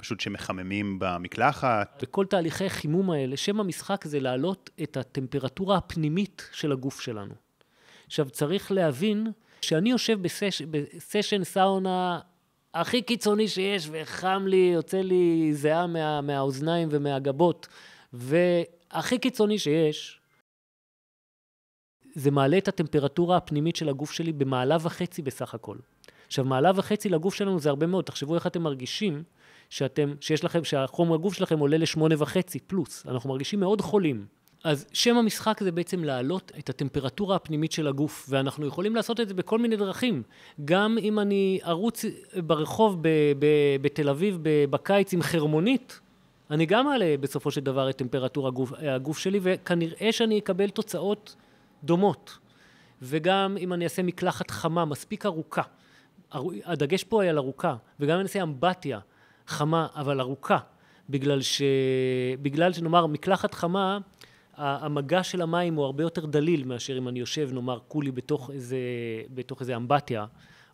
פשוט 0.00 0.20
שמחממים 0.20 0.96
במקלחת. 0.98 2.02
בכל 2.02 2.26
תהליכי 2.26 2.70
חימום 2.70 3.10
האלה, 3.10 3.36
שם 3.36 3.60
המשחק 3.60 4.04
זה 4.04 4.20
להעלות 4.20 4.70
את 4.82 4.96
הטמפרטורה 4.96 5.76
הפנימית 5.76 6.48
של 6.52 6.72
הגוף 6.72 7.00
שלנו. 7.00 7.34
עכשיו, 8.06 8.30
צריך 8.30 8.72
להבין 8.72 9.26
שאני 9.62 9.90
יושב 9.90 10.22
בסש... 10.22 10.62
בסשן 10.62 11.44
סאונה 11.44 12.20
הכי 12.74 13.02
קיצוני 13.02 13.48
שיש, 13.48 13.88
וחם 13.92 14.44
לי, 14.46 14.70
יוצא 14.74 15.00
לי 15.00 15.50
זיעה 15.52 15.86
מה... 15.86 16.20
מהאוזניים 16.20 16.88
ומהגבות, 16.90 17.68
והכי 18.12 19.18
קיצוני 19.18 19.58
שיש, 19.58 20.20
זה 22.14 22.30
מעלה 22.30 22.58
את 22.58 22.68
הטמפרטורה 22.68 23.36
הפנימית 23.36 23.76
של 23.76 23.88
הגוף 23.88 24.12
שלי 24.12 24.32
במעלה 24.32 24.76
וחצי 24.80 25.22
בסך 25.22 25.54
הכל. 25.54 25.76
עכשיו, 26.26 26.44
מעלה 26.44 26.70
וחצי 26.74 27.08
לגוף 27.08 27.34
שלנו 27.34 27.58
זה 27.58 27.68
הרבה 27.68 27.86
מאוד. 27.86 28.04
תחשבו 28.04 28.34
איך 28.34 28.46
אתם 28.46 28.62
מרגישים 28.62 29.22
שאתם, 29.70 30.14
שיש 30.20 30.44
לכם, 30.44 30.64
שהחומר 30.64 31.14
הגוף 31.14 31.34
שלכם 31.34 31.58
עולה 31.58 31.76
לשמונה 31.76 32.14
וחצי 32.18 32.58
פלוס. 32.58 33.06
אנחנו 33.06 33.30
מרגישים 33.30 33.60
מאוד 33.60 33.80
חולים. 33.80 34.26
אז 34.64 34.86
שם 34.92 35.16
המשחק 35.16 35.60
זה 35.62 35.72
בעצם 35.72 36.04
להעלות 36.04 36.52
את 36.58 36.70
הטמפרטורה 36.70 37.36
הפנימית 37.36 37.72
של 37.72 37.86
הגוף, 37.86 38.26
ואנחנו 38.28 38.66
יכולים 38.66 38.96
לעשות 38.96 39.20
את 39.20 39.28
זה 39.28 39.34
בכל 39.34 39.58
מיני 39.58 39.76
דרכים. 39.76 40.22
גם 40.64 40.98
אם 41.00 41.18
אני 41.18 41.60
ארוץ 41.66 42.04
ברחוב 42.46 42.98
ב- 43.02 43.08
ב- 43.38 43.76
בתל 43.82 44.08
אביב 44.08 44.38
בקיץ 44.42 45.12
עם 45.12 45.22
חרמונית, 45.22 46.00
אני 46.50 46.66
גם 46.66 46.88
אעלה 46.88 47.14
בסופו 47.20 47.50
של 47.50 47.60
דבר 47.60 47.90
את 47.90 47.96
טמפרטורה 47.96 48.48
הגוף, 48.48 48.72
הגוף 48.72 49.18
שלי, 49.18 49.40
וכנראה 49.42 50.12
שאני 50.12 50.38
אקבל 50.38 50.70
תוצאות 50.70 51.36
דומות. 51.84 52.38
וגם 53.02 53.56
אם 53.60 53.72
אני 53.72 53.84
אעשה 53.84 54.02
מקלחת 54.02 54.50
חמה 54.50 54.84
מספיק 54.84 55.26
ארוכה, 55.26 55.62
הדגש 56.64 57.04
פה 57.04 57.22
היה 57.22 57.30
על 57.30 57.38
ארוכה, 57.38 57.76
וגם 58.00 58.10
אם 58.10 58.20
אני 58.20 58.22
אעשה 58.22 58.42
אמבטיה 58.42 58.98
חמה 59.50 59.86
אבל 59.94 60.20
ארוכה, 60.20 60.58
בגלל, 61.10 61.42
ש... 61.42 61.62
בגלל 62.42 62.72
שנאמר 62.72 63.06
מקלחת 63.06 63.54
חמה, 63.54 63.98
המגע 64.56 65.22
של 65.22 65.42
המים 65.42 65.74
הוא 65.74 65.84
הרבה 65.84 66.02
יותר 66.02 66.26
דליל 66.26 66.64
מאשר 66.64 66.98
אם 66.98 67.08
אני 67.08 67.20
יושב 67.20 67.50
נאמר 67.52 67.78
כולי 67.88 68.10
בתוך 68.10 68.50
איזה, 68.50 68.78
בתוך 69.34 69.60
איזה 69.60 69.76
אמבטיה 69.76 70.26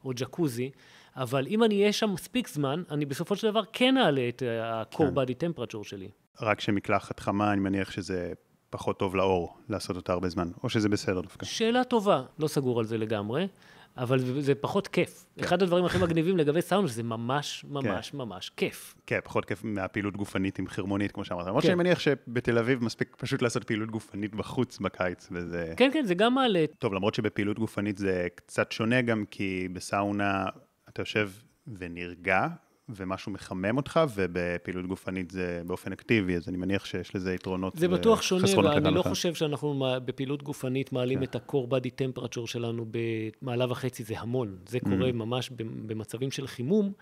או 0.04 0.10
ג'קוזי, 0.14 0.70
אבל 1.16 1.46
אם 1.46 1.64
אני 1.64 1.80
אהיה 1.80 1.92
שם 1.92 2.10
מספיק 2.10 2.48
זמן, 2.48 2.82
אני 2.90 3.04
בסופו 3.04 3.36
של 3.36 3.50
דבר 3.50 3.62
כן 3.72 3.96
אעלה 3.96 4.28
את 4.28 4.42
ה-core 4.42 4.98
כן. 4.98 5.14
body 5.14 5.32
temperature 5.42 5.88
שלי. 5.88 6.08
רק 6.40 6.60
שמקלחת 6.60 7.20
חמה, 7.20 7.52
אני 7.52 7.60
מניח 7.60 7.90
שזה 7.90 8.32
פחות 8.70 8.98
טוב 8.98 9.16
לאור 9.16 9.56
לעשות 9.68 9.96
אותה 9.96 10.12
הרבה 10.12 10.28
זמן, 10.28 10.50
או 10.62 10.68
שזה 10.68 10.88
בסדר 10.88 11.20
דווקא? 11.20 11.46
שאלה 11.46 11.84
טובה, 11.84 12.22
לא 12.38 12.48
סגור 12.48 12.78
על 12.78 12.84
זה 12.84 12.98
לגמרי. 12.98 13.46
אבל 13.96 14.18
זה, 14.18 14.40
זה 14.40 14.54
פחות 14.54 14.88
כיף. 14.88 15.26
כן. 15.36 15.44
אחד 15.44 15.62
הדברים 15.62 15.84
הכי 15.84 15.98
מגניבים 15.98 16.36
לגבי 16.36 16.62
סאונד, 16.62 16.88
שזה 16.88 17.02
ממש 17.02 17.64
ממש 17.68 18.10
כן. 18.10 18.18
ממש 18.18 18.50
כיף. 18.56 18.94
כן, 19.06 19.18
פחות 19.24 19.44
כיף 19.44 19.64
מהפעילות 19.64 20.16
גופנית 20.16 20.58
עם 20.58 20.68
חרמונית, 20.68 21.12
כמו 21.12 21.24
שאמרת. 21.24 21.46
למרות 21.46 21.62
כן. 21.62 21.66
שאני 21.66 21.78
מניח 21.78 21.98
שבתל 21.98 22.58
אביב 22.58 22.84
מספיק 22.84 23.16
פשוט 23.18 23.42
לעשות 23.42 23.64
פעילות 23.64 23.90
גופנית 23.90 24.34
בחוץ 24.34 24.78
בקיץ, 24.78 25.28
וזה... 25.32 25.72
כן, 25.76 25.90
כן, 25.92 26.04
זה 26.04 26.14
גם 26.14 26.34
מעלה. 26.34 26.64
טוב, 26.78 26.94
למרות 26.94 27.14
שבפעילות 27.14 27.58
גופנית 27.58 27.98
זה 27.98 28.26
קצת 28.34 28.72
שונה 28.72 29.02
גם, 29.02 29.24
כי 29.30 29.68
בסאונה 29.72 30.44
אתה 30.88 31.02
יושב 31.02 31.30
ונרגע, 31.78 32.46
ומשהו 32.88 33.32
מחמם 33.32 33.76
אותך, 33.76 34.00
ובפעילות 34.14 34.86
גופנית 34.86 35.30
זה 35.30 35.62
באופן 35.66 35.92
אקטיבי, 35.92 36.36
אז 36.36 36.48
אני 36.48 36.56
מניח 36.56 36.84
שיש 36.84 37.14
לזה 37.14 37.34
יתרונות 37.34 37.76
זה 37.76 37.88
בטוח 37.88 38.22
שונה, 38.22 38.46
ואני 38.56 38.94
לא 38.94 39.02
חושב 39.02 39.34
שאנחנו 39.34 39.84
בפעילות 40.04 40.42
גופנית 40.42 40.92
מעלים 40.92 41.18
כן. 41.18 41.24
את 41.24 41.34
ה-core 41.34 41.66
body 41.70 41.90
temperature 42.00 42.46
שלנו 42.46 42.86
במעלה 42.90 43.70
וחצי, 43.70 44.04
זה 44.04 44.14
המון. 44.18 44.56
זה 44.68 44.80
קורה 44.80 45.10
mm. 45.10 45.12
ממש 45.12 45.50
במצבים 45.58 46.30
של 46.30 46.46
חימום, 46.46 46.92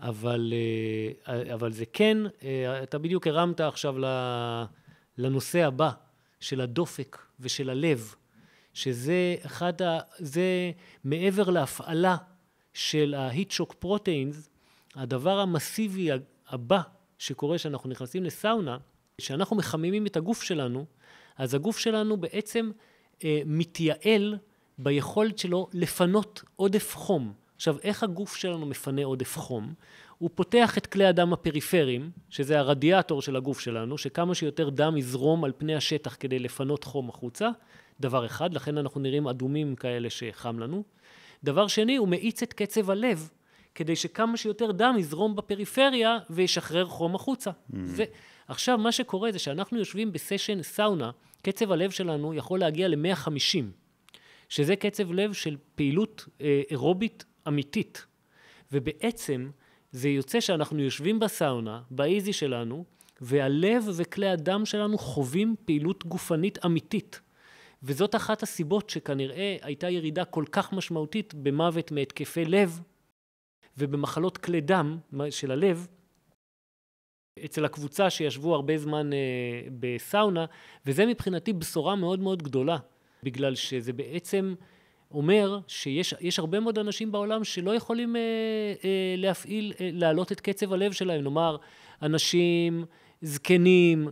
אבל, 0.00 0.52
אה, 1.26 1.54
אבל 1.54 1.72
זה 1.72 1.84
כן, 1.92 2.18
אה, 2.42 2.82
אתה 2.82 2.98
בדיוק 2.98 3.26
הרמת 3.26 3.60
עכשיו 3.60 3.94
לנושא 5.18 5.66
הבא, 5.66 5.90
של 6.40 6.60
הדופק 6.60 7.18
ושל 7.40 7.70
הלב, 7.70 8.14
שזה 8.74 9.36
אחד 9.46 9.82
ה... 9.82 9.98
זה 10.18 10.70
מעבר 11.04 11.50
להפעלה 11.50 12.16
של 12.74 13.14
ה-heat 13.18 13.52
shock 13.52 13.84
proteins, 13.84 14.47
הדבר 14.98 15.38
המסיבי 15.38 16.08
הבא 16.48 16.80
שקורה 17.18 17.56
כשאנחנו 17.56 17.90
נכנסים 17.90 18.24
לסאונה, 18.24 18.78
כשאנחנו 19.18 19.56
מחממים 19.56 20.06
את 20.06 20.16
הגוף 20.16 20.42
שלנו, 20.42 20.84
אז 21.36 21.54
הגוף 21.54 21.78
שלנו 21.78 22.16
בעצם 22.16 22.70
אה, 23.24 23.40
מתייעל 23.46 24.36
ביכולת 24.78 25.38
שלו 25.38 25.68
לפנות 25.72 26.42
עודף 26.56 26.94
חום. 26.94 27.32
עכשיו, 27.56 27.76
איך 27.82 28.02
הגוף 28.02 28.36
שלנו 28.36 28.66
מפנה 28.66 29.04
עודף 29.04 29.36
חום? 29.36 29.74
הוא 30.18 30.30
פותח 30.34 30.78
את 30.78 30.86
כלי 30.86 31.06
הדם 31.06 31.32
הפריפריים, 31.32 32.10
שזה 32.30 32.58
הרדיאטור 32.58 33.22
של 33.22 33.36
הגוף 33.36 33.60
שלנו, 33.60 33.98
שכמה 33.98 34.34
שיותר 34.34 34.68
דם 34.68 34.96
יזרום 34.96 35.44
על 35.44 35.52
פני 35.58 35.74
השטח 35.74 36.16
כדי 36.20 36.38
לפנות 36.38 36.84
חום 36.84 37.08
החוצה, 37.08 37.48
דבר 38.00 38.26
אחד, 38.26 38.54
לכן 38.54 38.78
אנחנו 38.78 39.00
נראים 39.00 39.28
אדומים 39.28 39.76
כאלה 39.76 40.10
שחם 40.10 40.58
לנו. 40.58 40.82
דבר 41.44 41.66
שני, 41.66 41.96
הוא 41.96 42.08
מאיץ 42.08 42.42
את 42.42 42.52
קצב 42.52 42.90
הלב, 42.90 43.30
כדי 43.78 43.96
שכמה 43.96 44.36
שיותר 44.36 44.72
דם 44.72 44.94
יזרום 44.98 45.36
בפריפריה 45.36 46.18
וישחרר 46.30 46.86
חום 46.86 47.14
החוצה. 47.14 47.50
Mm. 47.50 47.76
ועכשיו, 48.48 48.78
מה 48.78 48.92
שקורה 48.92 49.32
זה 49.32 49.38
שאנחנו 49.38 49.78
יושבים 49.78 50.12
בסשן 50.12 50.62
סאונה, 50.62 51.10
קצב 51.42 51.72
הלב 51.72 51.90
שלנו 51.90 52.34
יכול 52.34 52.60
להגיע 52.60 52.88
ל-150, 52.88 53.64
שזה 54.48 54.76
קצב 54.76 55.12
לב 55.12 55.32
של 55.32 55.56
פעילות 55.74 56.28
אה, 56.40 56.62
אירובית 56.70 57.24
אמיתית. 57.48 58.06
ובעצם 58.72 59.50
זה 59.92 60.08
יוצא 60.08 60.40
שאנחנו 60.40 60.82
יושבים 60.82 61.18
בסאונה, 61.20 61.82
באיזי 61.90 62.32
שלנו, 62.32 62.84
והלב 63.20 63.84
וכלי 63.96 64.28
הדם 64.28 64.64
שלנו 64.64 64.98
חווים 64.98 65.54
פעילות 65.64 66.06
גופנית 66.06 66.64
אמיתית. 66.64 67.20
וזאת 67.82 68.14
אחת 68.14 68.42
הסיבות 68.42 68.90
שכנראה 68.90 69.56
הייתה 69.62 69.90
ירידה 69.90 70.24
כל 70.24 70.44
כך 70.52 70.72
משמעותית 70.72 71.34
במוות 71.34 71.92
מהתקפי 71.92 72.44
לב 72.44 72.80
ובמחלות 73.78 74.38
כלי 74.38 74.60
דם 74.60 74.98
של 75.30 75.50
הלב, 75.50 75.86
אצל 77.44 77.64
הקבוצה 77.64 78.10
שישבו 78.10 78.54
הרבה 78.54 78.78
זמן 78.78 79.12
אה, 79.12 79.18
בסאונה, 79.80 80.44
וזה 80.86 81.06
מבחינתי 81.06 81.52
בשורה 81.52 81.96
מאוד 81.96 82.20
מאוד 82.20 82.42
גדולה, 82.42 82.76
בגלל 83.22 83.54
שזה 83.54 83.92
בעצם 83.92 84.54
אומר 85.10 85.58
שיש 85.66 86.38
הרבה 86.38 86.60
מאוד 86.60 86.78
אנשים 86.78 87.12
בעולם 87.12 87.44
שלא 87.44 87.74
יכולים 87.74 88.16
אה, 88.16 88.20
אה, 88.84 89.14
להפעיל, 89.16 89.72
אה, 89.80 89.90
להעלות 89.92 90.32
את 90.32 90.40
קצב 90.40 90.72
הלב 90.72 90.92
שלהם, 90.92 91.24
נאמר 91.24 91.56
אנשים 92.02 92.84
זקנים, 93.22 94.08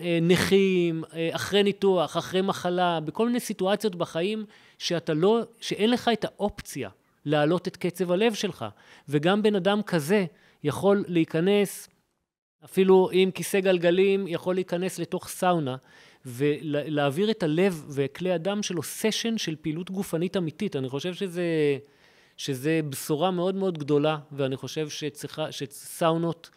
אה, 0.00 0.18
נכים, 0.22 1.04
אה, 1.14 1.30
אחרי 1.32 1.62
ניתוח, 1.62 2.16
אחרי 2.16 2.40
מחלה, 2.40 3.00
בכל 3.00 3.26
מיני 3.26 3.40
סיטואציות 3.40 3.96
בחיים 3.96 4.44
שאתה 4.78 5.14
לא, 5.14 5.40
שאין 5.60 5.90
לך 5.90 6.10
את 6.12 6.24
האופציה 6.24 6.90
להעלות 7.24 7.68
את 7.68 7.76
קצב 7.76 8.12
הלב 8.12 8.34
שלך. 8.34 8.64
וגם 9.08 9.42
בן 9.42 9.54
אדם 9.54 9.82
כזה 9.82 10.24
יכול 10.64 11.04
להיכנס, 11.08 11.88
אפילו 12.64 13.08
עם 13.12 13.30
כיסא 13.30 13.60
גלגלים, 13.60 14.28
יכול 14.28 14.54
להיכנס 14.54 14.98
לתוך 14.98 15.28
סאונה 15.28 15.76
ולהעביר 16.26 17.30
את 17.30 17.42
הלב 17.42 17.84
וכלי 17.88 18.32
הדם 18.32 18.62
שלו 18.62 18.82
סשן 18.82 19.38
של 19.38 19.56
פעילות 19.56 19.90
גופנית 19.90 20.36
אמיתית. 20.36 20.76
אני 20.76 20.88
חושב 20.88 21.14
שזה, 21.14 21.44
שזה 22.36 22.80
בשורה 22.88 23.30
מאוד 23.30 23.54
מאוד 23.54 23.78
גדולה, 23.78 24.18
ואני 24.32 24.56
חושב 24.56 24.88
שצריכה, 24.88 25.52
שסאונות 25.52 26.50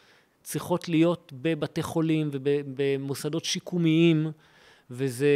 צריכות 0.44 0.90
להיות 0.90 1.34
בבתי 1.36 1.84
חולים 1.84 2.30
ובמוסדות 2.32 3.46
שיקומיים, 3.46 4.32
וזה, 4.90 5.28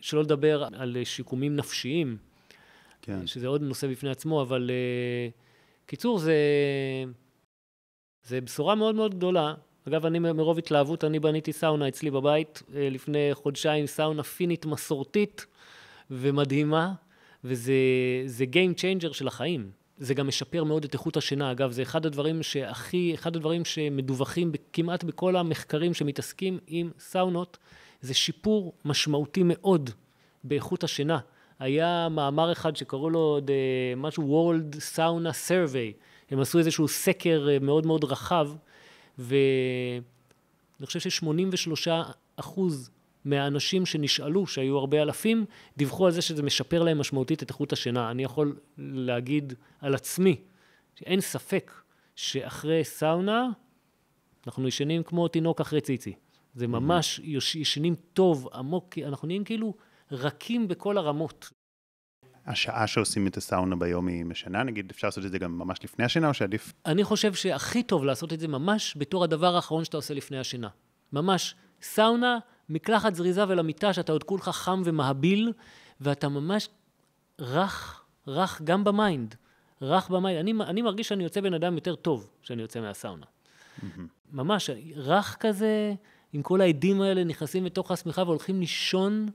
שלא 0.00 0.22
לדבר 0.22 0.64
על 0.74 0.96
שיקומים 1.04 1.56
נפשיים, 1.56 2.16
כן. 3.04 3.26
שזה 3.26 3.46
עוד 3.46 3.62
נושא 3.62 3.86
בפני 3.86 4.10
עצמו, 4.10 4.42
אבל 4.42 4.70
uh, 4.70 5.86
קיצור, 5.86 6.18
זה, 6.18 6.34
זה 8.24 8.40
בשורה 8.40 8.74
מאוד 8.74 8.94
מאוד 8.94 9.14
גדולה. 9.14 9.54
אגב, 9.88 10.06
אני 10.06 10.18
מרוב 10.18 10.58
התלהבות, 10.58 11.04
אני 11.04 11.18
בניתי 11.20 11.52
סאונה 11.52 11.88
אצלי 11.88 12.10
בבית 12.10 12.62
uh, 12.66 12.72
לפני 12.74 13.30
חודשיים, 13.32 13.86
סאונה 13.86 14.22
פינית 14.22 14.66
מסורתית 14.66 15.46
ומדהימה, 16.10 16.92
וזה 17.44 18.44
Game 18.52 18.78
Changer 18.78 19.12
של 19.12 19.28
החיים. 19.28 19.70
זה 19.98 20.14
גם 20.14 20.28
משפר 20.28 20.64
מאוד 20.64 20.84
את 20.84 20.94
איכות 20.94 21.16
השינה. 21.16 21.50
אגב, 21.52 21.70
זה 21.70 21.82
אחד 21.82 22.06
הדברים 22.06 22.42
שהכי, 22.42 23.14
אחד 23.14 23.36
הדברים 23.36 23.64
שמדווחים 23.64 24.52
כמעט 24.72 25.04
בכל 25.04 25.36
המחקרים 25.36 25.94
שמתעסקים 25.94 26.58
עם 26.66 26.90
סאונות, 26.98 27.58
זה 28.00 28.14
שיפור 28.14 28.72
משמעותי 28.84 29.42
מאוד 29.42 29.90
באיכות 30.44 30.84
השינה. 30.84 31.18
היה 31.58 32.08
מאמר 32.10 32.52
אחד 32.52 32.76
שקראו 32.76 33.10
לו 33.10 33.40
The, 33.46 33.96
משהו 33.96 34.52
World 34.52 34.76
Sauna 34.96 35.48
Survey. 35.48 36.04
הם 36.30 36.40
עשו 36.40 36.58
איזשהו 36.58 36.88
סקר 36.88 37.46
אה, 37.50 37.58
מאוד 37.58 37.86
מאוד 37.86 38.04
רחב, 38.04 38.50
ואני 39.18 40.00
חושב 40.86 41.10
ש-83 41.10 41.90
אחוז 42.36 42.90
מהאנשים 43.24 43.86
שנשאלו, 43.86 44.46
שהיו 44.46 44.78
הרבה 44.78 45.02
אלפים, 45.02 45.44
דיווחו 45.76 46.06
על 46.06 46.12
זה 46.12 46.22
שזה 46.22 46.42
משפר 46.42 46.82
להם 46.82 46.98
משמעותית 46.98 47.42
את 47.42 47.50
איכות 47.50 47.72
השינה. 47.72 48.10
אני 48.10 48.24
יכול 48.24 48.56
להגיד 48.78 49.52
על 49.80 49.94
עצמי, 49.94 50.36
שאין 50.94 51.20
ספק 51.20 51.72
שאחרי 52.16 52.84
סאונה, 52.84 53.48
אנחנו 54.46 54.68
ישנים 54.68 55.02
כמו 55.02 55.28
תינוק 55.28 55.60
אחרי 55.60 55.80
ציצי. 55.80 56.12
זה 56.54 56.66
ממש 56.66 57.20
ישנים 57.54 57.94
טוב, 58.12 58.48
עמוק, 58.54 58.98
אנחנו 58.98 59.26
נהיים 59.26 59.44
כאילו 59.44 59.74
רכים 60.14 60.68
בכל 60.68 60.98
הרמות. 60.98 61.50
השעה 62.46 62.86
שעושים 62.86 63.26
את 63.26 63.36
הסאונה 63.36 63.76
ביום 63.76 64.06
היא 64.06 64.24
משנה? 64.24 64.62
נגיד, 64.62 64.90
אפשר 64.90 65.06
לעשות 65.06 65.24
את 65.24 65.30
זה 65.30 65.38
גם 65.38 65.58
ממש 65.58 65.78
לפני 65.84 66.04
השינה, 66.04 66.28
או 66.28 66.34
שעדיף... 66.34 66.72
אני 66.86 67.04
חושב 67.04 67.34
שהכי 67.34 67.82
טוב 67.82 68.04
לעשות 68.04 68.32
את 68.32 68.40
זה 68.40 68.48
ממש 68.48 68.94
בתור 68.98 69.24
הדבר 69.24 69.56
האחרון 69.56 69.84
שאתה 69.84 69.96
עושה 69.96 70.14
לפני 70.14 70.38
השינה. 70.38 70.68
ממש, 71.12 71.54
סאונה, 71.82 72.38
מקלחת 72.68 73.14
זריזה 73.14 73.48
ולמיטה, 73.48 73.92
שאתה 73.92 74.12
עוד 74.12 74.24
כולך 74.24 74.48
חם 74.48 74.82
ומהביל, 74.84 75.52
ואתה 76.00 76.28
ממש 76.28 76.68
רך, 77.40 78.04
רך 78.26 78.62
גם 78.64 78.84
ב 78.84 78.92
mind. 78.92 79.34
רך 79.82 80.10
ב 80.10 80.15
mind. 80.15 80.38
אני, 80.38 80.52
אני 80.70 80.82
מרגיש 80.82 81.08
שאני 81.08 81.24
יוצא 81.24 81.40
בן 81.40 81.54
אדם 81.54 81.74
יותר 81.74 81.94
טוב 81.94 82.30
כשאני 82.42 82.62
יוצא 82.62 82.80
מהסאונה. 82.80 83.26
Mm-hmm. 83.26 83.84
ממש, 84.32 84.70
רך 84.96 85.36
כזה, 85.40 85.94
עם 86.32 86.42
כל 86.42 86.60
האדים 86.60 87.00
האלה, 87.00 87.24
נכנסים 87.24 87.64
לתוך 87.64 87.90
השמיכה 87.90 88.22
והולכים 88.22 88.60
לישון. 88.60 89.28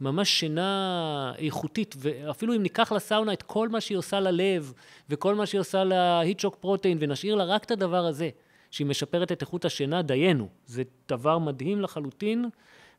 ממש 0.00 0.28
שינה 0.28 1.32
איכותית, 1.38 1.94
ואפילו 1.98 2.54
אם 2.56 2.62
ניקח 2.62 2.92
לסאונה 2.92 3.32
את 3.32 3.42
כל 3.42 3.68
מה 3.68 3.80
שהיא 3.80 3.98
עושה 3.98 4.20
ללב, 4.20 4.72
וכל 5.10 5.34
מה 5.34 5.46
שהיא 5.46 5.60
עושה 5.60 5.84
ל 5.84 5.91
heat 5.91 6.20
shock 6.20 6.56
protein, 6.56 6.98
ונשאיר 7.00 7.34
לה 7.34 7.44
רק 7.44 7.64
את 7.64 7.70
הדבר 7.70 8.06
הזה, 8.06 8.30
שהיא 8.70 8.86
משפרת 8.86 9.32
את 9.32 9.40
איכות 9.40 9.64
השינה, 9.64 10.02
דיינו. 10.02 10.48
זה 10.66 10.82
דבר 11.08 11.38
מדהים 11.38 11.80
לחלוטין, 11.80 12.44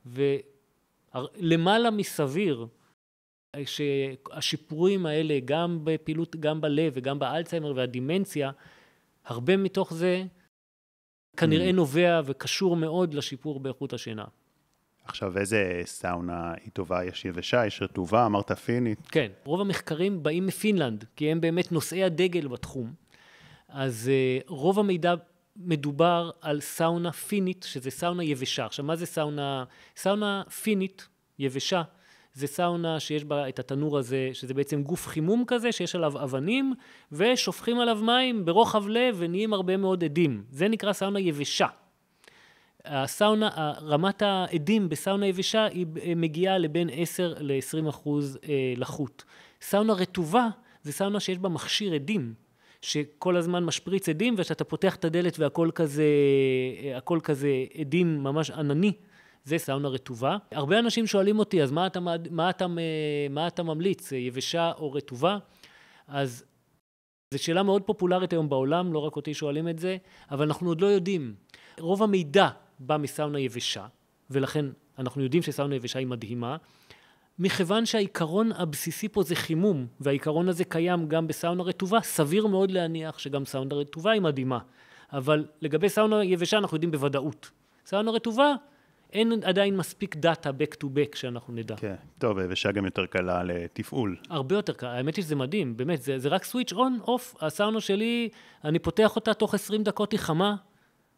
ולמעלה 0.05 1.91
מסביר 1.91 2.67
שהשיפורים 3.65 5.05
האלה, 5.05 5.39
גם 5.45 5.79
בפעילות, 5.83 6.35
גם 6.35 6.61
בלב 6.61 6.93
וגם 6.95 7.19
באלצהיימר 7.19 7.73
והדימנציה, 7.75 8.51
הרבה 9.25 9.57
מתוך 9.57 9.93
זה 9.93 10.23
כנראה 11.37 11.69
mm. 11.69 11.73
נובע 11.73 12.21
וקשור 12.25 12.75
מאוד 12.75 13.13
לשיפור 13.13 13.59
באיכות 13.59 13.93
השינה. 13.93 14.25
עכשיו, 15.05 15.37
איזה 15.37 15.81
סאונה 15.85 16.53
היא 16.63 16.71
טובה? 16.73 17.05
יש 17.05 17.25
יבשה, 17.25 17.65
יש 17.65 17.81
רטובה, 17.81 18.25
אמרת 18.25 18.51
פינית? 18.51 18.99
כן, 19.11 19.31
רוב 19.43 19.61
המחקרים 19.61 20.23
באים 20.23 20.45
מפינלנד, 20.45 21.05
כי 21.15 21.31
הם 21.31 21.41
באמת 21.41 21.71
נושאי 21.71 22.03
הדגל 22.03 22.47
בתחום. 22.47 22.93
אז 23.69 24.11
uh, 24.11 24.43
רוב 24.47 24.79
המידע 24.79 25.13
מדובר 25.55 26.31
על 26.41 26.61
סאונה 26.61 27.11
פינית, 27.11 27.65
שזה 27.69 27.91
סאונה 27.91 28.23
יבשה. 28.23 28.65
עכשיו, 28.65 28.85
מה 28.85 28.95
זה 28.95 29.05
סאונה? 29.05 29.63
סאונה 29.97 30.43
פינית, 30.63 31.07
יבשה, 31.39 31.81
זה 32.33 32.47
סאונה 32.47 32.99
שיש 32.99 33.23
בה 33.23 33.49
את 33.49 33.59
התנור 33.59 33.97
הזה, 33.97 34.29
שזה 34.33 34.53
בעצם 34.53 34.83
גוף 34.83 35.07
חימום 35.07 35.43
כזה, 35.47 35.71
שיש 35.71 35.95
עליו 35.95 36.23
אבנים, 36.23 36.73
ושופכים 37.11 37.79
עליו 37.79 37.99
מים 38.03 38.45
ברוחב 38.45 38.87
לב 38.87 39.15
ונהיים 39.19 39.53
הרבה 39.53 39.77
מאוד 39.77 40.03
עדים. 40.03 40.43
זה 40.49 40.67
נקרא 40.67 40.93
סאונה 40.93 41.19
יבשה. 41.19 41.67
הסאונה, 42.85 43.73
רמת 43.81 44.21
העדים 44.21 44.89
בסאונה 44.89 45.27
יבשה 45.27 45.65
היא 45.65 45.85
מגיעה 46.15 46.57
לבין 46.57 46.89
10 46.93 47.33
ל-20 47.39 47.89
אחוז 47.89 48.39
אה, 48.49 48.73
לחות. 48.77 49.23
סאונה 49.61 49.93
רטובה 49.93 50.47
זה 50.83 50.91
סאונה 50.91 51.19
שיש 51.19 51.37
בה 51.37 51.49
מכשיר 51.49 51.93
עדים, 51.93 52.33
שכל 52.81 53.37
הזמן 53.37 53.63
משפריץ 53.63 54.09
עדים 54.09 54.35
ושאתה 54.37 54.63
פותח 54.63 54.95
את 54.95 55.05
הדלת 55.05 55.39
והכל 55.39 55.69
כזה, 55.75 56.03
אה, 56.83 56.97
הכל 56.97 57.19
כזה 57.23 57.49
עדים 57.79 58.23
ממש 58.23 58.51
ענני. 58.51 58.93
זה 59.43 59.57
סאונה 59.57 59.87
רטובה. 59.87 60.37
הרבה 60.51 60.79
אנשים 60.79 61.07
שואלים 61.07 61.39
אותי, 61.39 61.63
אז 61.63 61.71
מה 61.71 61.87
אתה, 61.87 61.99
מה 62.31 62.49
אתה, 62.49 62.65
מה 63.29 63.47
אתה 63.47 63.63
ממליץ, 63.63 64.11
יבשה 64.11 64.71
או 64.77 64.91
רטובה? 64.91 65.37
אז 66.07 66.43
זו 67.33 67.43
שאלה 67.43 67.63
מאוד 67.63 67.81
פופולרית 67.81 68.33
היום 68.33 68.49
בעולם, 68.49 68.93
לא 68.93 68.99
רק 68.99 69.15
אותי 69.15 69.33
שואלים 69.33 69.67
את 69.67 69.79
זה, 69.79 69.97
אבל 70.31 70.45
אנחנו 70.45 70.69
עוד 70.69 70.81
לא 70.81 70.87
יודעים. 70.87 71.35
רוב 71.79 72.03
המידע 72.03 72.49
בא 72.81 72.97
מסאונה 72.97 73.39
יבשה, 73.39 73.85
ולכן 74.29 74.65
אנחנו 74.99 75.23
יודעים 75.23 75.43
שסאונה 75.43 75.75
יבשה 75.75 75.99
היא 75.99 76.07
מדהימה, 76.07 76.57
מכיוון 77.39 77.85
שהעיקרון 77.85 78.51
הבסיסי 78.51 79.09
פה 79.09 79.23
זה 79.23 79.35
חימום, 79.35 79.87
והעיקרון 79.99 80.49
הזה 80.49 80.63
קיים 80.63 81.07
גם 81.07 81.27
בסאונה 81.27 81.63
רטובה, 81.63 82.01
סביר 82.01 82.47
מאוד 82.47 82.71
להניח 82.71 83.19
שגם 83.19 83.45
סאונה 83.45 83.75
רטובה 83.75 84.11
היא 84.11 84.21
מדהימה. 84.21 84.59
אבל 85.13 85.45
לגבי 85.61 85.89
סאונה 85.89 86.23
יבשה 86.23 86.57
אנחנו 86.57 86.75
יודעים 86.75 86.91
בוודאות. 86.91 87.51
סאונה 87.85 88.11
רטובה, 88.11 88.53
אין 89.13 89.31
עדיין 89.43 89.77
מספיק 89.77 90.15
data 90.15 90.49
back 90.49 90.75
to 90.83 90.87
back 90.87 91.17
שאנחנו 91.17 91.53
נדע. 91.53 91.75
כן, 91.75 91.95
טוב, 92.17 92.37
יבשה 92.49 92.71
גם 92.71 92.85
יותר 92.85 93.05
קלה 93.05 93.43
לתפעול. 93.43 94.17
הרבה 94.29 94.55
יותר 94.55 94.73
קל, 94.73 94.87
האמת 94.87 95.15
היא 95.15 95.23
שזה 95.23 95.35
מדהים, 95.35 95.77
באמת, 95.77 96.01
זה, 96.01 96.19
זה 96.19 96.29
רק 96.29 96.43
switch 96.43 96.73
on, 96.73 96.99
off, 97.07 97.35
הסאונה 97.41 97.81
שלי, 97.81 98.29
אני 98.63 98.79
פותח 98.79 99.15
אותה 99.15 99.33
תוך 99.33 99.53
20 99.53 99.83
דקות 99.83 100.11
היא 100.11 100.19
חמה, 100.19 100.55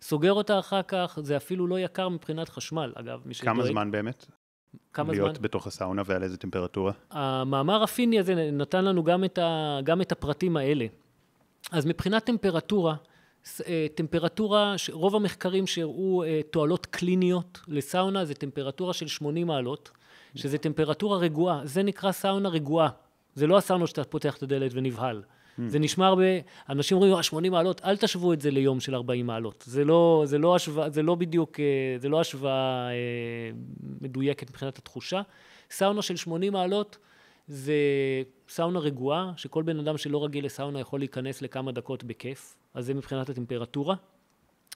סוגר 0.03 0.33
אותה 0.33 0.59
אחר 0.59 0.81
כך, 0.87 1.19
זה 1.23 1.37
אפילו 1.37 1.67
לא 1.67 1.79
יקר 1.79 2.09
מבחינת 2.09 2.49
חשמל, 2.49 2.93
אגב, 2.95 3.21
כמה 3.23 3.33
שדואג. 3.33 3.71
זמן 3.71 3.91
באמת? 3.91 4.25
כמה 4.93 5.13
להיות 5.13 5.35
זמן? 5.35 5.43
בתוך 5.43 5.67
הסאונה 5.67 6.01
ועל 6.05 6.23
איזה 6.23 6.37
טמפרטורה? 6.37 6.91
המאמר 7.11 7.83
הפיני 7.83 8.19
הזה 8.19 8.35
נתן 8.35 8.85
לנו 8.85 9.03
גם 9.03 9.23
את, 9.23 9.37
ה, 9.37 9.79
גם 9.83 10.01
את 10.01 10.11
הפרטים 10.11 10.57
האלה. 10.57 10.85
אז 11.71 11.85
מבחינת 11.85 12.23
טמפרטורה, 12.23 12.95
אה, 13.67 13.87
טמפרטורה, 13.95 14.75
רוב 14.91 15.15
המחקרים 15.15 15.67
שהראו 15.67 16.23
אה, 16.23 16.41
תועלות 16.51 16.85
קליניות 16.85 17.59
לסאונה 17.67 18.25
זה 18.25 18.33
טמפרטורה 18.33 18.93
של 18.93 19.07
80 19.07 19.47
מעלות, 19.47 19.91
שזה 20.35 20.57
טמפרטורה 20.57 21.17
רגועה, 21.17 21.61
זה 21.63 21.83
נקרא 21.83 22.11
סאונה 22.11 22.49
רגועה. 22.49 22.89
זה 23.35 23.47
לא 23.47 23.57
הסאונה 23.57 23.87
שאתה 23.87 24.03
פותח 24.03 24.37
את 24.37 24.43
הדלת 24.43 24.71
ונבהל. 24.73 25.23
זה 25.67 25.79
נשמע 25.79 26.07
הרבה, 26.07 26.23
אנשים 26.69 26.97
אומרים, 26.97 27.13
"אה, 27.13 27.23
80 27.23 27.51
מעלות, 27.51 27.81
אל 27.85 27.97
תשוו 27.97 28.33
את 28.33 28.41
זה 28.41 28.51
ליום 28.51 28.79
של 28.79 28.95
40 28.95 29.25
מעלות. 29.25 29.63
זה 29.67 29.85
לא, 29.85 30.23
זה 30.25 30.37
לא, 30.37 30.55
השוואה, 30.55 30.89
זה 30.89 31.01
לא 31.01 31.15
בדיוק, 31.15 31.59
אה, 31.59 31.65
זה 31.97 32.09
לא 32.09 32.21
השוואה 32.21 32.89
אה, 32.89 33.51
מדויקת 34.01 34.49
מבחינת 34.49 34.77
התחושה. 34.77 35.21
סאונה 35.71 36.01
של 36.01 36.15
80 36.15 36.53
מעלות 36.53 36.97
זה 37.47 37.73
סאונה 38.49 38.79
רגועה, 38.79 39.31
שכל 39.37 39.63
בן 39.63 39.79
אדם 39.79 39.97
שלא 39.97 40.23
רגיל 40.23 40.45
לסאונה 40.45 40.79
יכול 40.79 40.99
להיכנס 40.99 41.41
לכמה 41.41 41.71
דקות 41.71 42.03
בכיף, 42.03 42.55
אז 42.73 42.85
זה 42.85 42.93
מבחינת 42.93 43.29
הטמפרטורה. 43.29 43.95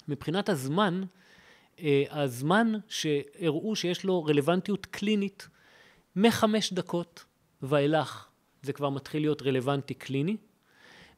מבחינת 0.08 0.50
הזמן, 0.50 1.04
אה, 1.80 2.04
הזמן 2.10 2.74
שהראו 2.88 3.76
שיש 3.76 4.04
לו 4.04 4.24
רלוונטיות 4.24 4.86
קלינית, 4.86 5.48
מחמש 6.16 6.74
דקות 6.74 7.26
ואילך 7.62 8.28
זה 8.62 8.74
כבר 8.74 8.90
מתחיל 8.90 9.22
להיות 9.22 9.42
רלוונטי 9.42 9.94
קליני, 9.94 10.38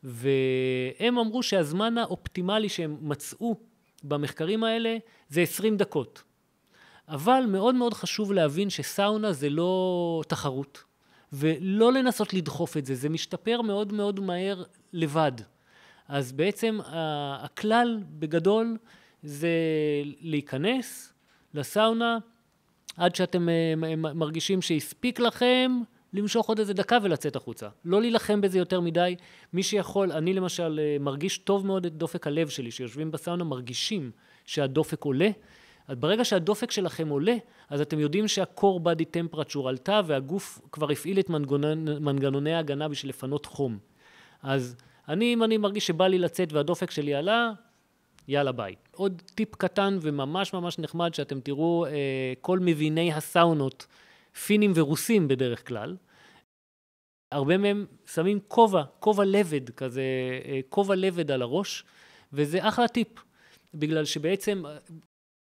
והם 0.04 1.18
אמרו 1.18 1.44
שהזמן 1.44 1.98
האופטימלי 1.98 2.70
שהם 2.70 2.98
מצאו 3.02 3.56
במחקרים 4.04 4.64
האלה 4.64 4.98
זה 5.30 5.42
20 5.42 5.78
דקות. 5.78 6.24
אבל 7.08 7.44
מאוד 7.48 7.76
מאוד 7.76 7.94
חשוב 7.94 8.34
להבין 8.34 8.70
שסאונה 8.70 9.34
זה 9.34 9.50
לא 9.50 10.22
תחרות, 10.28 10.84
ולא 11.34 11.94
לנסות 11.94 12.34
לדחוף 12.34 12.78
את 12.78 12.86
זה, 12.86 12.96
זה 12.96 13.10
משתפר 13.10 13.62
מאוד 13.62 13.94
מאוד 13.94 14.20
מהר 14.20 14.64
לבד. 14.94 15.32
אז 16.08 16.32
בעצם 16.32 16.80
הכלל 17.40 18.00
בגדול 18.20 18.78
זה 19.24 19.50
להיכנס 20.22 21.14
לסאונה 21.54 22.18
עד 22.98 23.16
שאתם 23.16 23.50
אה, 23.50 23.74
מרגישים 23.96 24.62
שהספיק 24.62 25.20
לכם 25.20 25.72
למשוך 26.14 26.48
עוד 26.48 26.60
איזה 26.60 26.74
דקה 26.74 26.98
ולצאת 27.04 27.36
החוצה. 27.36 27.68
לא 27.86 28.02
להילחם 28.02 28.42
בזה 28.42 28.58
יותר 28.58 28.80
מדי. 28.80 29.16
מי 29.54 29.64
שיכול, 29.64 30.12
אני 30.12 30.34
למשל 30.34 30.80
אה, 30.84 30.98
מרגיש 31.00 31.38
טוב 31.38 31.66
מאוד 31.66 31.86
את 31.86 31.94
דופק 31.94 32.28
הלב 32.28 32.50
שלי, 32.50 32.72
שיושבים 32.72 33.12
בסאונה 33.12 33.44
מרגישים 33.44 34.12
שהדופק 34.46 35.04
עולה. 35.04 35.30
אז 35.88 35.98
ברגע 35.98 36.26
שהדופק 36.26 36.72
שלכם 36.72 37.10
עולה, 37.10 37.36
אז 37.70 37.82
אתם 37.82 38.00
יודעים 38.00 38.28
שה-core 38.28 38.80
body 38.84 39.04
temperature 39.18 39.68
עלתה 39.68 40.02
והגוף 40.06 40.60
כבר 40.72 40.92
הפעיל 40.92 41.20
את 41.20 41.30
מנגנון, 41.30 42.04
מנגנוני 42.04 42.54
ההגנה 42.54 42.88
בשביל 42.88 43.10
לפנות 43.10 43.46
חום. 43.46 43.78
אז 44.44 44.76
אני, 45.08 45.34
אם 45.34 45.44
אני 45.44 45.58
מרגיש 45.58 45.88
שבא 45.88 46.08
לי 46.08 46.18
לצאת 46.18 46.54
והדופק 46.54 46.92
שלי 46.92 47.16
עלה, 47.16 47.52
יאללה 48.28 48.52
ביי. 48.52 48.76
עוד 48.96 49.22
טיפ 49.36 49.56
קטן 49.56 49.98
וממש 50.02 50.54
ממש 50.54 50.80
נחמד 50.80 51.14
שאתם 51.14 51.40
תראו 51.40 51.86
אה, 51.86 51.92
כל 52.42 52.60
מביני 52.60 53.14
הסאונות, 53.14 53.88
פינים 54.46 54.72
ורוסים 54.76 55.28
בדרך 55.28 55.68
כלל. 55.68 55.98
הרבה 57.32 57.58
מהם 57.58 57.86
שמים 58.06 58.40
כובע, 58.48 58.84
כובע 59.00 59.26
לבד 59.26 59.70
כזה, 59.70 60.04
אה, 60.46 60.60
כובע 60.70 60.96
לבד 60.96 61.32
על 61.32 61.42
הראש, 61.42 61.84
וזה 62.34 62.68
אחלה 62.68 62.88
טיפ, 62.88 63.08
בגלל 63.74 64.06
שבעצם 64.06 64.66
אה, 64.66 64.78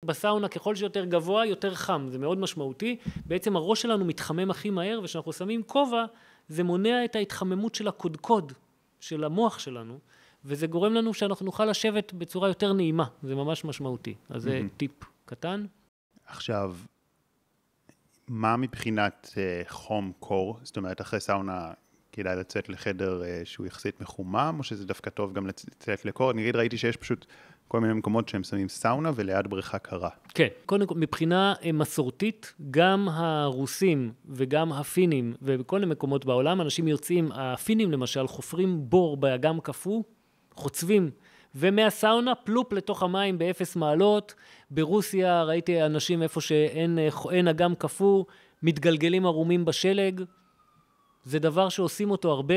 בסאונה 0.05 0.49
ככל 0.49 0.75
שיותר 0.75 1.05
גבוה 1.05 1.47
יותר 1.47 1.75
חם, 1.75 2.07
זה 2.11 2.19
מאוד 2.19 2.39
משמעותי, 2.39 2.97
בעצם 3.27 3.57
הראש 3.57 3.83
שלנו 3.83 4.05
מתחמם 4.05 4.51
הכי 4.51 4.71
מהר, 4.71 5.01
וכשאנחנו 5.03 5.33
שמים 5.33 5.63
כובע 5.63 6.05
זה 6.49 6.65
מונע 6.65 7.05
את 7.05 7.17
ההתחממות 7.17 7.75
של 7.75 7.89
הקודקוד 7.89 8.53
של 9.01 9.25
המוח 9.25 9.59
שלנו, 9.59 9.99
וזה 10.45 10.67
גורם 10.67 10.95
לנו 10.95 11.15
שאנחנו 11.15 11.47
נוכל 11.47 11.65
לשבת 11.65 12.13
בצורה 12.13 12.49
יותר 12.49 12.73
נעימה, 12.73 13.05
זה 13.23 13.35
ממש 13.35 13.65
משמעותי. 13.65 14.15
אז 14.29 14.43
זה 14.43 14.51
מהמם. 14.51 14.69
טיפ 14.69 14.93
קטן. 15.25 15.67
עכשיו, 16.27 16.77
מה 18.29 18.57
מבחינת 18.57 19.31
אה, 19.37 19.63
חום 19.69 20.13
קור? 20.21 20.59
זאת 20.63 20.77
אומרת, 20.77 21.01
אחרי 21.01 21.21
סאונה 21.21 21.71
כדאי 22.13 22.37
לצאת 22.37 22.69
לחדר 22.69 23.23
אה, 23.25 23.41
שהוא 23.45 23.67
יחסית 23.67 24.01
מחומם, 24.01 24.55
או 24.59 24.63
שזה 24.65 24.87
דווקא 24.87 25.11
טוב 25.11 25.33
גם 25.33 25.47
לצ- 25.47 25.65
לצאת 25.71 26.05
לקור? 26.05 26.33
נגיד, 26.33 26.57
ראיתי 26.57 26.79
שיש 26.79 26.97
פשוט 26.97 27.27
כל 27.69 27.81
מיני 27.81 27.93
מקומות 27.95 28.29
שהם 28.29 28.45
שמים 28.45 28.69
סאונה 28.69 29.11
וליד 29.15 29.47
בריכה 29.49 29.79
קרה. 29.79 30.11
כן, 30.29 30.47
קודם 30.67 30.87
כל, 30.87 30.95
מבחינה 30.95 31.55
אה, 31.65 31.73
מסורתית, 31.73 32.55
גם 32.71 33.09
הרוסים 33.09 34.13
וגם 34.29 34.73
הפינים, 34.73 35.35
ובכל 35.43 35.79
מיני 35.79 35.91
מקומות 35.93 36.25
בעולם, 36.25 36.61
אנשים 36.61 36.89
יוצאים, 36.89 37.33
הפינים 37.33 37.93
למשל, 37.93 38.27
חופרים 38.27 38.91
בור 38.91 39.17
באגם 39.17 39.61
קפוא, 39.61 40.03
חוצבים, 40.55 41.11
ומהסאונה 41.59 42.35
פלופ 42.35 42.73
לתוך 42.73 43.03
המים 43.03 43.39
באפס 43.39 43.77
מעלות. 43.77 44.35
ברוסיה 44.71 45.45
ראיתי 45.45 45.83
אנשים 45.83 46.23
איפה 46.23 46.41
שאין 46.41 47.49
אגם 47.51 47.75
קפוא, 47.75 48.25
מתגלגלים 48.63 49.27
ערומים 49.27 49.65
בשלג. 49.65 50.23
זה 51.25 51.39
דבר 51.39 51.69
שעושים 51.69 52.11
אותו 52.11 52.31
הרבה. 52.31 52.55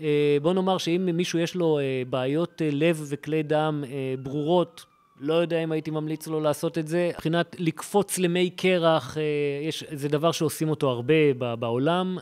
אה, 0.00 0.36
בוא 0.42 0.52
נאמר 0.52 0.78
שאם 0.78 1.08
מישהו 1.14 1.38
יש 1.38 1.54
לו 1.54 1.78
אה, 1.78 2.02
בעיות 2.10 2.62
אה, 2.62 2.68
לב 2.72 3.04
וכלי 3.08 3.42
דם 3.42 3.84
ברורות, 4.22 4.84
לא 5.20 5.34
יודע 5.34 5.64
אם 5.64 5.72
הייתי 5.72 5.90
ממליץ 5.90 6.26
לו 6.26 6.40
לעשות 6.40 6.78
את 6.78 6.88
זה. 6.88 7.10
מבחינת 7.14 7.56
לקפוץ 7.58 8.18
למי 8.18 8.50
קרח, 8.50 9.16
יש, 9.62 9.84
זה 9.92 10.08
דבר 10.08 10.32
שעושים 10.32 10.68
אותו 10.68 10.90
הרבה 10.90 11.34
בעולם. 11.58 12.18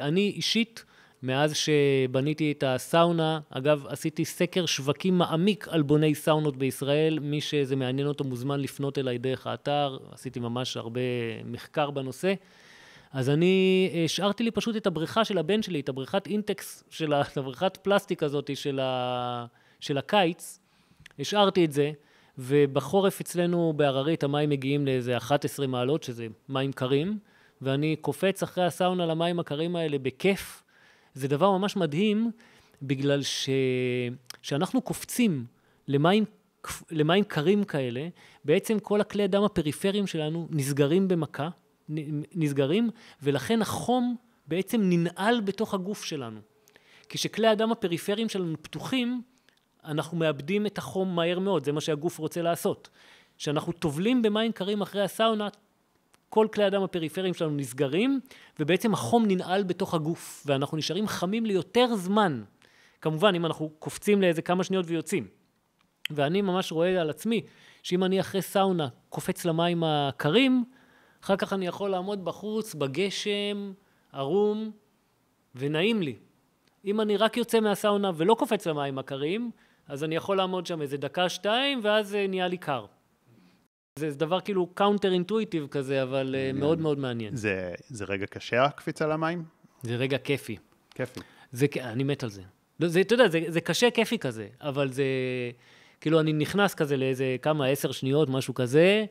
אני 0.00 0.32
אישית, 0.36 0.84
מאז 1.22 1.54
שבניתי 1.56 2.52
את 2.52 2.64
הסאונה, 2.66 3.40
אגב, 3.50 3.86
עשיתי 3.88 4.24
סקר 4.24 4.66
שווקים 4.66 5.18
מעמיק 5.18 5.68
על 5.68 5.82
בוני 5.82 6.14
סאונות 6.14 6.56
בישראל. 6.56 7.18
מי 7.18 7.40
שזה 7.40 7.76
מעניין 7.76 8.06
אותו 8.06 8.24
מוזמן 8.24 8.60
לפנות 8.60 8.98
אליי 8.98 9.18
דרך 9.18 9.46
האתר. 9.46 9.98
עשיתי 10.12 10.40
ממש 10.40 10.76
הרבה 10.76 11.00
מחקר 11.44 11.90
בנושא. 11.90 12.34
אז 13.12 13.30
אני 13.30 13.90
השארתי 14.04 14.42
לי 14.44 14.50
פשוט 14.50 14.76
את 14.76 14.86
הבריכה 14.86 15.24
של 15.24 15.38
הבן 15.38 15.62
שלי, 15.62 15.80
את 15.80 15.88
הבריכת 15.88 16.26
אינטקס, 16.26 16.84
של 16.90 17.12
הבריכת 17.12 17.76
פלסטיק 17.76 18.22
הזאת 18.22 18.56
של, 18.56 18.80
ה, 18.80 19.46
של 19.80 19.98
הקיץ, 19.98 20.60
השארתי 21.18 21.64
את 21.64 21.72
זה, 21.72 21.92
ובחורף 22.38 23.20
אצלנו 23.20 23.72
בהררית 23.76 24.24
המים 24.24 24.50
מגיעים 24.50 24.86
לאיזה 24.86 25.16
11 25.16 25.66
מעלות, 25.66 26.02
שזה 26.02 26.26
מים 26.48 26.72
קרים, 26.72 27.18
ואני 27.62 27.96
קופץ 27.96 28.42
אחרי 28.42 28.64
הסאונה 28.64 29.06
למים 29.06 29.40
הקרים 29.40 29.76
האלה 29.76 29.98
בכיף. 29.98 30.62
זה 31.14 31.28
דבר 31.28 31.58
ממש 31.58 31.76
מדהים, 31.76 32.30
בגלל 32.82 33.22
ש... 33.22 33.48
שאנחנו 34.42 34.82
קופצים 34.82 35.44
למים, 35.88 36.24
למים 36.90 37.24
קרים 37.24 37.64
כאלה, 37.64 38.08
בעצם 38.44 38.78
כל 38.78 39.00
הכלי 39.00 39.22
הדם 39.22 39.42
הפריפריים 39.42 40.06
שלנו 40.06 40.48
נסגרים 40.50 41.08
במכה, 41.08 41.48
נסגרים, 42.34 42.90
ולכן 43.22 43.62
החום 43.62 44.16
בעצם 44.46 44.80
ננעל 44.84 45.40
בתוך 45.40 45.74
הגוף 45.74 46.04
שלנו. 46.04 46.40
כשכלי 47.08 47.46
הדם 47.46 47.72
הפריפריים 47.72 48.28
שלנו 48.28 48.56
פתוחים, 48.62 49.22
אנחנו 49.84 50.16
מאבדים 50.16 50.66
את 50.66 50.78
החום 50.78 51.16
מהר 51.16 51.38
מאוד, 51.38 51.64
זה 51.64 51.72
מה 51.72 51.80
שהגוף 51.80 52.18
רוצה 52.18 52.42
לעשות. 52.42 52.88
כשאנחנו 53.38 53.72
טובלים 53.72 54.22
במים 54.22 54.52
קרים 54.52 54.82
אחרי 54.82 55.02
הסאונה, 55.02 55.48
כל 56.30 56.46
כלי 56.52 56.64
הדם 56.64 56.82
הפריפריים 56.82 57.34
שלנו 57.34 57.56
נסגרים, 57.56 58.20
ובעצם 58.60 58.92
החום 58.92 59.24
ננעל 59.26 59.62
בתוך 59.62 59.94
הגוף, 59.94 60.42
ואנחנו 60.46 60.76
נשארים 60.76 61.08
חמים 61.08 61.46
ליותר 61.46 61.96
זמן. 61.96 62.42
כמובן, 63.00 63.34
אם 63.34 63.46
אנחנו 63.46 63.70
קופצים 63.78 64.22
לאיזה 64.22 64.42
כמה 64.42 64.64
שניות 64.64 64.84
ויוצאים. 64.88 65.26
ואני 66.10 66.42
ממש 66.42 66.72
רואה 66.72 67.00
על 67.00 67.10
עצמי, 67.10 67.42
שאם 67.82 68.04
אני 68.04 68.20
אחרי 68.20 68.42
סאונה 68.42 68.88
קופץ 69.08 69.44
למים 69.44 69.84
הקרים, 69.84 70.64
אחר 71.24 71.36
כך 71.36 71.52
אני 71.52 71.66
יכול 71.66 71.90
לעמוד 71.90 72.24
בחוץ, 72.24 72.74
בגשם, 72.74 73.72
ערום, 74.12 74.70
ונעים 75.54 76.02
לי. 76.02 76.16
אם 76.84 77.00
אני 77.00 77.16
רק 77.16 77.36
יוצא 77.36 77.60
מהסאונה 77.60 78.10
ולא 78.16 78.34
קופץ 78.34 78.66
למים 78.66 78.98
הקרים, 78.98 79.50
אז 79.88 80.04
אני 80.04 80.16
יכול 80.16 80.36
לעמוד 80.36 80.66
שם 80.66 80.82
איזה 80.82 80.96
דקה, 80.96 81.28
שתיים, 81.28 81.80
ואז 81.82 82.14
אה, 82.14 82.26
נהיה 82.26 82.48
לי 82.48 82.56
קר. 82.56 82.86
זה 84.00 84.10
דבר 84.18 84.40
כאילו 84.40 84.66
counter 84.66 85.12
intuitive 85.12 85.66
כזה, 85.70 86.02
אבל 86.02 86.34
אה, 86.38 86.50
מאוד 86.54 86.80
מאוד 86.80 86.98
מעניין. 86.98 87.36
זה, 87.36 87.72
זה 87.88 88.04
רגע 88.04 88.26
קשה 88.26 88.64
הקפיצה 88.64 89.06
למים? 89.06 89.44
זה 89.82 89.96
רגע 89.96 90.18
כיפי. 90.18 90.56
כיפי. 90.94 91.20
זה, 91.52 91.66
אני 91.80 92.04
מת 92.04 92.22
על 92.22 92.30
זה. 92.30 92.42
לא, 92.80 92.88
זה, 92.88 93.00
אתה 93.00 93.14
יודע, 93.14 93.28
זה, 93.28 93.40
זה 93.48 93.60
קשה 93.60 93.90
כיפי 93.90 94.18
כזה, 94.18 94.48
אבל 94.60 94.92
זה, 94.92 95.04
כאילו, 96.00 96.20
אני 96.20 96.32
נכנס 96.32 96.74
כזה 96.74 96.96
לאיזה 96.96 97.36
כמה, 97.42 97.66
עשר 97.66 97.92
שניות, 97.92 98.28
משהו 98.28 98.54
כזה, 98.54 99.04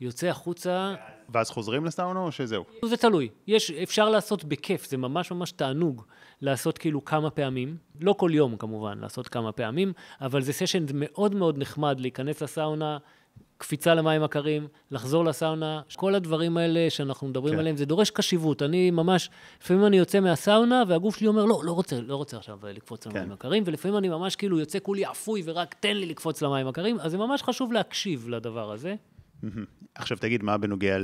יוצא 0.00 0.26
החוצה, 0.26 0.94
ואז 1.28 1.50
חוזרים 1.50 1.84
לסאונה 1.84 2.20
או 2.20 2.32
שזהו? 2.32 2.64
זה 2.84 2.96
תלוי. 2.96 3.28
יש, 3.46 3.70
אפשר 3.70 4.10
לעשות 4.10 4.44
בכיף, 4.44 4.88
זה 4.88 4.96
ממש 4.96 5.32
ממש 5.32 5.52
תענוג 5.52 6.04
לעשות 6.40 6.78
כאילו 6.78 7.04
כמה 7.04 7.30
פעמים. 7.30 7.76
לא 8.00 8.12
כל 8.12 8.30
יום 8.34 8.56
כמובן, 8.56 8.98
לעשות 8.98 9.28
כמה 9.28 9.52
פעמים, 9.52 9.92
אבל 10.20 10.42
זה 10.42 10.52
סשן 10.52 10.84
מאוד 10.94 11.34
מאוד 11.34 11.58
נחמד 11.58 12.00
להיכנס 12.00 12.42
לסאונה, 12.42 12.98
קפיצה 13.62 13.94
למים 13.94 14.22
הקרים, 14.22 14.68
לחזור 14.90 15.24
לסאונה, 15.24 15.80
כל 15.96 16.14
הדברים 16.14 16.56
האלה 16.56 16.90
שאנחנו 16.90 17.28
מדברים 17.28 17.54
כן. 17.54 17.60
עליהם, 17.60 17.76
זה 17.76 17.84
דורש 17.84 18.10
קשיבות. 18.10 18.62
אני 18.62 18.90
ממש, 18.90 19.30
לפעמים 19.62 19.86
אני 19.86 19.96
יוצא 19.96 20.20
מהסאונה 20.20 20.82
והגוף 20.88 21.16
שלי 21.16 21.26
אומר, 21.26 21.44
לא, 21.44 21.60
לא 21.64 21.72
רוצה, 21.72 22.00
לא 22.00 22.16
רוצה 22.16 22.36
עכשיו 22.36 22.58
לקפוץ 22.64 23.06
למים 23.06 23.24
כן. 23.24 23.32
הקרים, 23.32 23.62
ולפעמים 23.66 23.98
אני 23.98 24.08
ממש 24.08 24.36
כאילו 24.36 24.58
יוצא 24.58 24.78
כולי 24.82 25.06
אפוי 25.06 25.42
ורק 25.44 25.74
תן 25.80 25.96
לי 25.96 26.06
לקפוץ 26.06 26.42
למים 26.42 26.66
הקרים, 26.66 27.00
אז 27.00 27.10
זה 27.10 27.18
ממש 27.18 27.42
חשוב 27.42 27.72
להקשיב 27.72 28.28
לדבר 28.28 28.72
הזה. 28.72 28.94
עכשיו 29.94 30.18
תגיד, 30.18 30.42
מה 30.42 30.58
בנוגע 30.58 30.96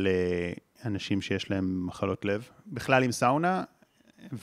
לאנשים 0.84 1.20
שיש 1.20 1.50
להם 1.50 1.86
מחלות 1.86 2.24
לב? 2.24 2.48
בכלל 2.66 3.02
עם 3.02 3.12
סאונה? 3.12 3.64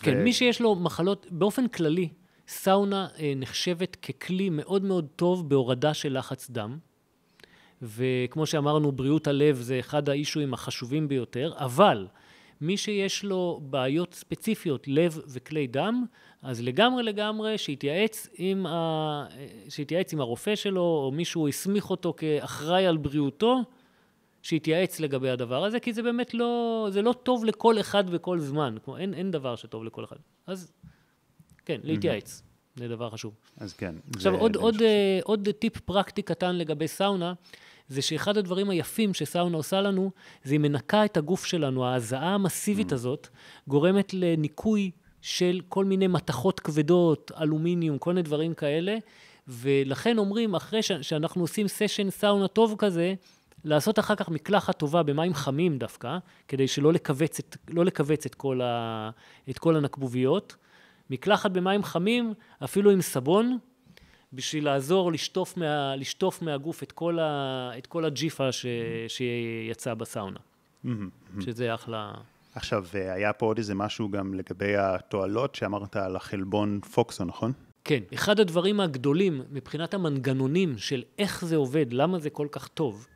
כן, 0.01 0.17
ו- 0.17 0.23
מי 0.23 0.33
שיש 0.33 0.61
לו 0.61 0.75
מחלות, 0.75 1.27
באופן 1.31 1.67
כללי, 1.67 2.09
סאונה 2.47 3.07
אה, 3.19 3.33
נחשבת 3.35 3.95
ככלי 3.95 4.49
מאוד 4.49 4.83
מאוד 4.83 5.07
טוב 5.15 5.49
בהורדה 5.49 5.93
של 5.93 6.17
לחץ 6.17 6.49
דם. 6.49 6.77
וכמו 7.81 8.45
שאמרנו, 8.45 8.91
בריאות 8.91 9.27
הלב 9.27 9.55
זה 9.55 9.79
אחד 9.79 10.09
האישויים 10.09 10.53
החשובים 10.53 11.07
ביותר, 11.07 11.53
אבל 11.57 12.07
מי 12.61 12.77
שיש 12.77 13.23
לו 13.23 13.61
בעיות 13.63 14.13
ספציפיות, 14.13 14.87
לב 14.87 15.19
וכלי 15.27 15.67
דם, 15.67 16.05
אז 16.41 16.61
לגמרי 16.61 17.03
לגמרי 17.03 17.57
שיתייעץ 17.57 18.29
עם, 18.37 18.65
ה... 18.65 19.25
שיתייעץ 19.69 20.13
עם 20.13 20.21
הרופא 20.21 20.55
שלו, 20.55 20.81
או 20.81 21.11
מישהו 21.11 21.47
הסמיך 21.47 21.89
אותו 21.89 22.13
כאחראי 22.17 22.85
על 22.85 22.97
בריאותו, 22.97 23.61
שיתייעץ 24.41 24.99
לגבי 24.99 25.29
הדבר 25.29 25.65
הזה, 25.65 25.79
כי 25.79 25.93
זה 25.93 26.03
באמת 26.03 26.33
לא, 26.33 26.87
זה 26.91 27.01
לא 27.01 27.13
טוב 27.23 27.45
לכל 27.45 27.79
אחד 27.79 28.09
בכל 28.09 28.39
זמן. 28.39 28.75
כמו, 28.83 28.97
אין, 28.97 29.13
אין 29.13 29.31
דבר 29.31 29.55
שטוב 29.55 29.83
לכל 29.83 30.03
אחד. 30.03 30.15
אז 30.47 30.71
כן, 31.65 31.79
להתייעץ, 31.83 32.43
זה 32.75 32.87
דבר 32.87 33.09
חשוב. 33.09 33.33
אז 33.57 33.73
כן. 33.73 33.95
עכשיו, 34.15 34.33
זה- 34.33 34.39
עוד, 34.39 34.53
זה 34.53 34.59
עוד, 34.59 34.81
אה, 34.81 35.19
עוד 35.23 35.47
טיפ 35.59 35.79
פרקטי 35.79 36.21
קטן 36.21 36.55
לגבי 36.55 36.87
סאונה, 36.87 37.33
זה 37.89 38.01
שאחד 38.01 38.37
הדברים 38.37 38.69
היפים 38.69 39.13
שסאונה 39.13 39.57
עושה 39.57 39.81
לנו, 39.81 40.11
זה 40.43 40.51
היא 40.53 40.59
מנקה 40.59 41.05
את 41.05 41.17
הגוף 41.17 41.45
שלנו. 41.45 41.85
ההזעה 41.85 42.33
המסיבית 42.33 42.91
הזאת 42.91 43.27
גורמת 43.67 44.13
לניקוי 44.13 44.91
של 45.21 45.61
כל 45.69 45.85
מיני 45.85 46.07
מתכות 46.07 46.59
כבדות, 46.59 47.31
אלומיניום, 47.41 47.97
כל 47.97 48.09
מיני 48.09 48.21
דברים 48.21 48.53
כאלה, 48.53 48.97
ולכן 49.47 50.17
אומרים, 50.17 50.55
אחרי 50.55 50.81
ש- 50.83 50.91
שאנחנו 50.91 51.41
עושים 51.41 51.67
סשן 51.67 52.09
סאונה 52.09 52.47
טוב 52.47 52.75
כזה, 52.77 53.13
לעשות 53.63 53.99
אחר 53.99 54.15
כך 54.15 54.29
מקלחת 54.29 54.77
טובה 54.79 55.03
במים 55.03 55.33
חמים 55.33 55.77
דווקא, 55.77 56.17
כדי 56.47 56.67
שלא 56.67 56.93
לכווץ 56.93 57.39
את, 57.39 57.57
לא 57.69 57.85
לכווץ 57.85 58.25
את, 58.25 58.35
כל, 58.35 58.61
ה, 58.61 59.09
את 59.49 59.59
כל 59.59 59.75
הנקבוביות. 59.75 60.55
מקלחת 61.09 61.51
במים 61.51 61.83
חמים, 61.83 62.33
אפילו 62.63 62.91
עם 62.91 63.01
סבון, 63.01 63.57
בשביל 64.33 64.65
לעזור 64.65 65.11
לשטוף, 65.11 65.57
מה, 65.57 65.95
לשטוף 65.95 66.41
מהגוף 66.41 66.83
את 66.83 66.91
כל, 66.91 67.19
ה, 67.19 67.71
את 67.77 67.87
כל 67.87 68.05
הג'יפה 68.05 68.51
ש, 68.51 68.65
שיצא 69.07 69.93
בסאונה. 69.93 70.39
שזה 71.39 71.73
אחלה... 71.73 72.13
עכשיו, 72.55 72.85
אה, 72.95 73.13
היה 73.13 73.33
פה 73.33 73.45
עוד 73.45 73.57
איזה 73.57 73.75
משהו 73.75 74.09
גם 74.09 74.33
לגבי 74.33 74.75
התועלות 74.77 75.55
שאמרת 75.55 75.95
על 75.95 76.15
החלבון 76.15 76.79
פוקסו, 76.81 77.25
נכון? 77.25 77.51
כן, 77.83 78.03
אחד 78.13 78.39
הדברים 78.39 78.79
הגדולים 78.79 79.41
מבחינת 79.51 79.93
המנגנונים 79.93 80.77
של 80.77 81.03
איך 81.19 81.45
זה 81.45 81.55
עובד, 81.55 81.85
למה 81.93 82.19
זה 82.19 82.29
כל 82.29 82.47
כך 82.51 82.67
טוב, 82.67 83.07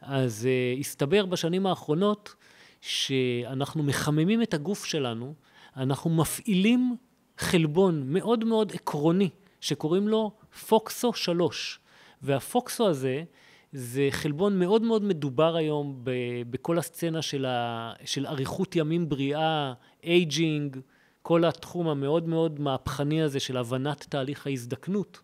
אז 0.00 0.48
uh, 0.48 0.80
הסתבר 0.80 1.26
בשנים 1.26 1.66
האחרונות 1.66 2.34
שאנחנו 2.80 3.82
מחממים 3.82 4.42
את 4.42 4.54
הגוף 4.54 4.84
שלנו, 4.84 5.34
אנחנו 5.76 6.10
מפעילים 6.10 6.96
חלבון 7.38 8.02
מאוד 8.06 8.44
מאוד 8.44 8.72
עקרוני, 8.72 9.30
שקוראים 9.60 10.08
לו 10.08 10.30
פוקסו 10.68 11.12
3. 11.12 11.78
והפוקסו 12.22 12.88
הזה 12.88 13.24
זה 13.72 14.08
חלבון 14.10 14.58
מאוד 14.58 14.82
מאוד 14.82 15.02
מדובר 15.02 15.56
היום 15.56 16.00
ב- 16.04 16.42
בכל 16.50 16.78
הסצנה 16.78 17.22
של, 17.22 17.44
ה- 17.44 17.92
של 18.04 18.26
אריכות 18.26 18.76
ימים 18.76 19.08
בריאה, 19.08 19.72
aging, 20.04 20.76
כל 21.22 21.44
התחום 21.44 21.88
המאוד 21.88 22.28
מאוד 22.28 22.60
מהפכני 22.60 23.22
הזה 23.22 23.40
של 23.40 23.56
הבנת 23.56 24.06
תהליך 24.08 24.46
ההזדקנות. 24.46 25.20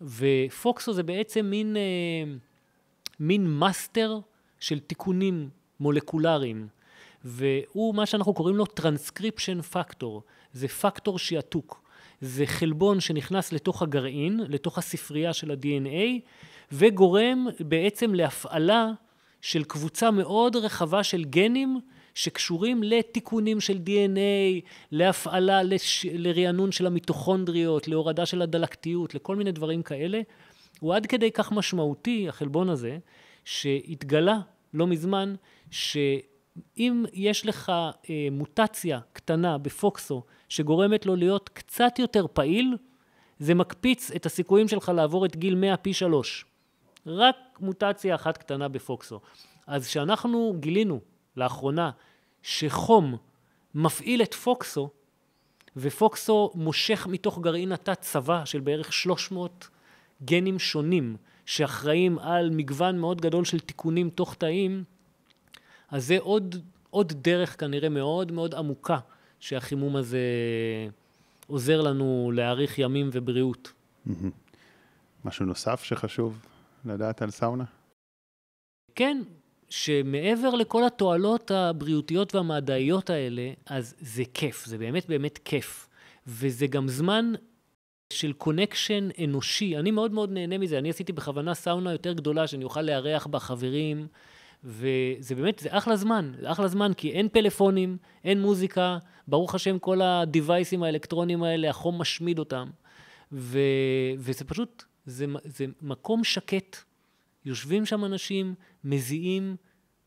ו 0.00 0.18
FOXO 0.18 0.92
זה 0.92 1.02
בעצם 1.02 1.46
מין, 1.46 1.76
אה, 1.76 2.32
מין 3.20 3.46
master 3.46 4.18
של 4.60 4.78
תיקונים 4.78 5.48
מולקולריים, 5.80 6.68
והוא 7.24 7.94
מה 7.94 8.06
שאנחנו 8.06 8.34
קוראים 8.34 8.56
לו 8.56 8.66
טרנסקריפשן 8.66 9.62
פקטור, 9.62 10.22
זה 10.52 10.68
פקטור 10.68 11.18
שעתוק. 11.18 11.82
זה 12.20 12.46
חלבון 12.46 13.00
שנכנס 13.00 13.52
לתוך 13.52 13.82
הגרעין, 13.82 14.40
לתוך 14.48 14.78
הספרייה 14.78 15.32
של 15.32 15.50
ה-DNA, 15.50 16.20
וגורם 16.72 17.46
בעצם 17.60 18.14
להפעלה 18.14 18.90
של 19.40 19.64
קבוצה 19.64 20.10
מאוד 20.10 20.56
רחבה 20.56 21.02
של 21.02 21.24
גנים 21.24 21.80
שקשורים 22.14 22.82
לתיקונים 22.82 23.60
של 23.60 23.78
DNA, 23.86 24.66
להפעלה, 24.92 25.62
לש... 25.62 26.06
לרענון 26.12 26.72
של 26.72 26.86
המיטוכונדריות, 26.86 27.88
להורדה 27.88 28.26
של 28.26 28.42
הדלקתיות, 28.42 29.14
לכל 29.14 29.36
מיני 29.36 29.52
דברים 29.52 29.82
כאלה. 29.82 30.20
הוא 30.80 30.94
עד 30.94 31.06
כדי 31.06 31.30
כך 31.30 31.52
משמעותי, 31.52 32.28
החלבון 32.28 32.68
הזה, 32.68 32.98
שהתגלה 33.44 34.38
לא 34.74 34.86
מזמן, 34.86 35.34
שאם 36.76 37.04
יש 37.12 37.46
לך 37.46 37.72
אה, 38.10 38.28
מוטציה 38.30 39.00
קטנה 39.12 39.58
בפוקסו, 39.58 40.22
שגורמת 40.48 41.06
לו 41.06 41.16
להיות 41.16 41.48
קצת 41.48 41.98
יותר 41.98 42.26
פעיל, 42.32 42.76
זה 43.38 43.54
מקפיץ 43.54 44.10
את 44.10 44.26
הסיכויים 44.26 44.68
שלך 44.68 44.88
לעבור 44.94 45.26
את 45.26 45.36
גיל 45.36 45.54
100 45.54 45.76
פי 45.76 45.92
שלוש. 45.92 46.44
רק 47.06 47.36
מוטציה 47.60 48.14
אחת 48.14 48.36
קטנה 48.36 48.68
בפוקסו. 48.68 49.20
אז 49.66 49.86
כשאנחנו 49.86 50.54
גילינו 50.60 51.00
לאחרונה 51.36 51.90
שחום 52.42 53.16
מפעיל 53.74 54.22
את 54.22 54.34
פוקסו, 54.34 54.90
ופוקסו 55.76 56.50
מושך 56.54 57.06
מתוך 57.10 57.38
גרעין 57.38 57.72
התא 57.72 57.94
צבא 57.94 58.44
של 58.44 58.60
בערך 58.60 58.92
300 58.92 59.68
גנים 60.24 60.58
שונים, 60.58 61.16
שאחראים 61.46 62.18
על 62.18 62.50
מגוון 62.50 62.98
מאוד 62.98 63.20
גדול 63.20 63.44
של 63.44 63.60
תיקונים 63.60 64.10
תוך 64.10 64.34
תאים, 64.34 64.84
אז 65.90 66.06
זה 66.06 66.18
עוד, 66.18 66.56
עוד 66.90 67.12
דרך 67.12 67.60
כנראה 67.60 67.88
מאוד 67.88 68.32
מאוד 68.32 68.54
עמוקה 68.54 68.98
שהחימום 69.40 69.96
הזה 69.96 70.20
עוזר 71.46 71.80
לנו 71.80 72.32
להאריך 72.34 72.78
ימים 72.78 73.10
ובריאות. 73.12 73.72
משהו 75.24 75.46
נוסף 75.46 75.82
שחשוב 75.82 76.46
לדעת 76.84 77.22
על 77.22 77.30
סאונה? 77.30 77.64
כן, 78.94 79.22
שמעבר 79.68 80.54
לכל 80.54 80.84
התועלות 80.84 81.50
הבריאותיות 81.50 82.34
והמדעיות 82.34 83.10
האלה, 83.10 83.50
אז 83.66 83.94
זה 84.00 84.22
כיף, 84.34 84.64
זה 84.64 84.78
באמת 84.78 85.08
באמת 85.08 85.38
כיף. 85.44 85.88
וזה 86.26 86.66
גם 86.66 86.88
זמן 86.88 87.32
של 88.12 88.32
קונקשן 88.32 89.08
אנושי. 89.24 89.76
אני 89.76 89.90
מאוד 89.90 90.12
מאוד 90.12 90.30
נהנה 90.30 90.58
מזה. 90.58 90.78
אני 90.78 90.90
עשיתי 90.90 91.12
בכוונה 91.12 91.54
סאונה 91.54 91.92
יותר 91.92 92.12
גדולה, 92.12 92.46
שאני 92.46 92.64
אוכל 92.64 92.82
לארח 92.82 93.26
בה 93.26 93.38
חברים, 93.38 94.06
וזה 94.64 95.34
באמת, 95.34 95.58
זה 95.58 95.68
אחלה 95.70 95.96
זמן. 95.96 96.32
זה 96.40 96.52
אחלה 96.52 96.68
זמן, 96.68 96.92
כי 96.96 97.12
אין 97.12 97.28
פלאפונים, 97.28 97.96
אין 98.24 98.40
מוזיקה, 98.40 98.98
ברוך 99.28 99.54
השם, 99.54 99.78
כל 99.78 100.02
הדיווייסים 100.02 100.82
האלקטרוניים 100.82 101.42
האלה, 101.42 101.70
החום 101.70 102.00
משמיד 102.00 102.38
אותם. 102.38 102.70
ו, 103.32 103.58
וזה 104.18 104.44
פשוט, 104.44 104.84
זה, 105.06 105.26
זה 105.44 105.66
מקום 105.82 106.24
שקט. 106.24 106.76
יושבים 107.44 107.86
שם 107.86 108.04
אנשים, 108.04 108.54
מזיעים, 108.84 109.56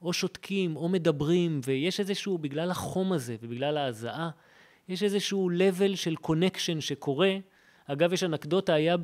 או 0.02 0.14
שותקים, 0.14 0.76
או 0.76 0.90
מדברים, 0.90 1.62
ויש 1.66 2.00
איזשהו, 2.00 2.38
בגלל 2.38 2.72
החום 2.72 3.14
הזה 3.14 3.36
ובגלל 3.42 3.78
ההזעה, 3.78 4.30
יש 4.90 5.04
איזשהו 5.04 5.50
level 5.50 5.96
של 5.96 6.16
connection 6.16 6.82
שקורה. 6.82 7.38
אגב, 7.86 8.14
יש 8.14 8.24
אנקדוטה, 8.24 8.74
היה 8.74 8.96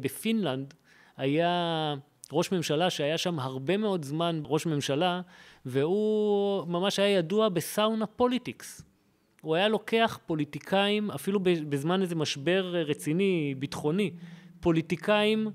בפינלנד, 0.00 0.74
היה 1.16 1.94
ראש 2.32 2.52
ממשלה 2.52 2.90
שהיה 2.90 3.18
שם 3.18 3.38
הרבה 3.38 3.76
מאוד 3.76 4.04
זמן 4.04 4.42
ראש 4.44 4.66
ממשלה, 4.66 5.20
והוא 5.66 6.66
ממש 6.66 6.98
היה 6.98 7.18
ידוע 7.18 7.48
ב 7.48 7.58
sauna 7.58 8.06
politics. 8.06 8.82
הוא 9.40 9.54
היה 9.54 9.68
לוקח 9.68 10.18
פוליטיקאים, 10.26 11.10
אפילו 11.10 11.40
בזמן 11.68 12.02
איזה 12.02 12.14
משבר 12.14 12.74
רציני, 12.86 13.54
ביטחוני, 13.58 14.10
פוליטיקאים 14.60 15.50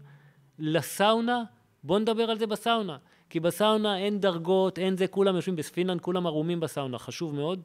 לסאונה, 0.60 1.44
בואו 1.84 2.00
נדבר 2.00 2.24
על 2.24 2.40
זה 2.40 2.48
בסאונה. 2.48 2.98
כי 3.30 3.40
בסאונה 3.40 3.98
אין 3.98 4.20
דרגות, 4.20 4.80
אין 4.80 4.98
זה, 4.98 5.08
כולם 5.08 5.36
יושבים 5.36 5.56
בפינלנד, 5.56 6.02
כולם 6.02 6.28
ערומים 6.28 6.60
בסאונה, 6.60 6.98
חשוב 7.00 7.36
מאוד. 7.36 7.62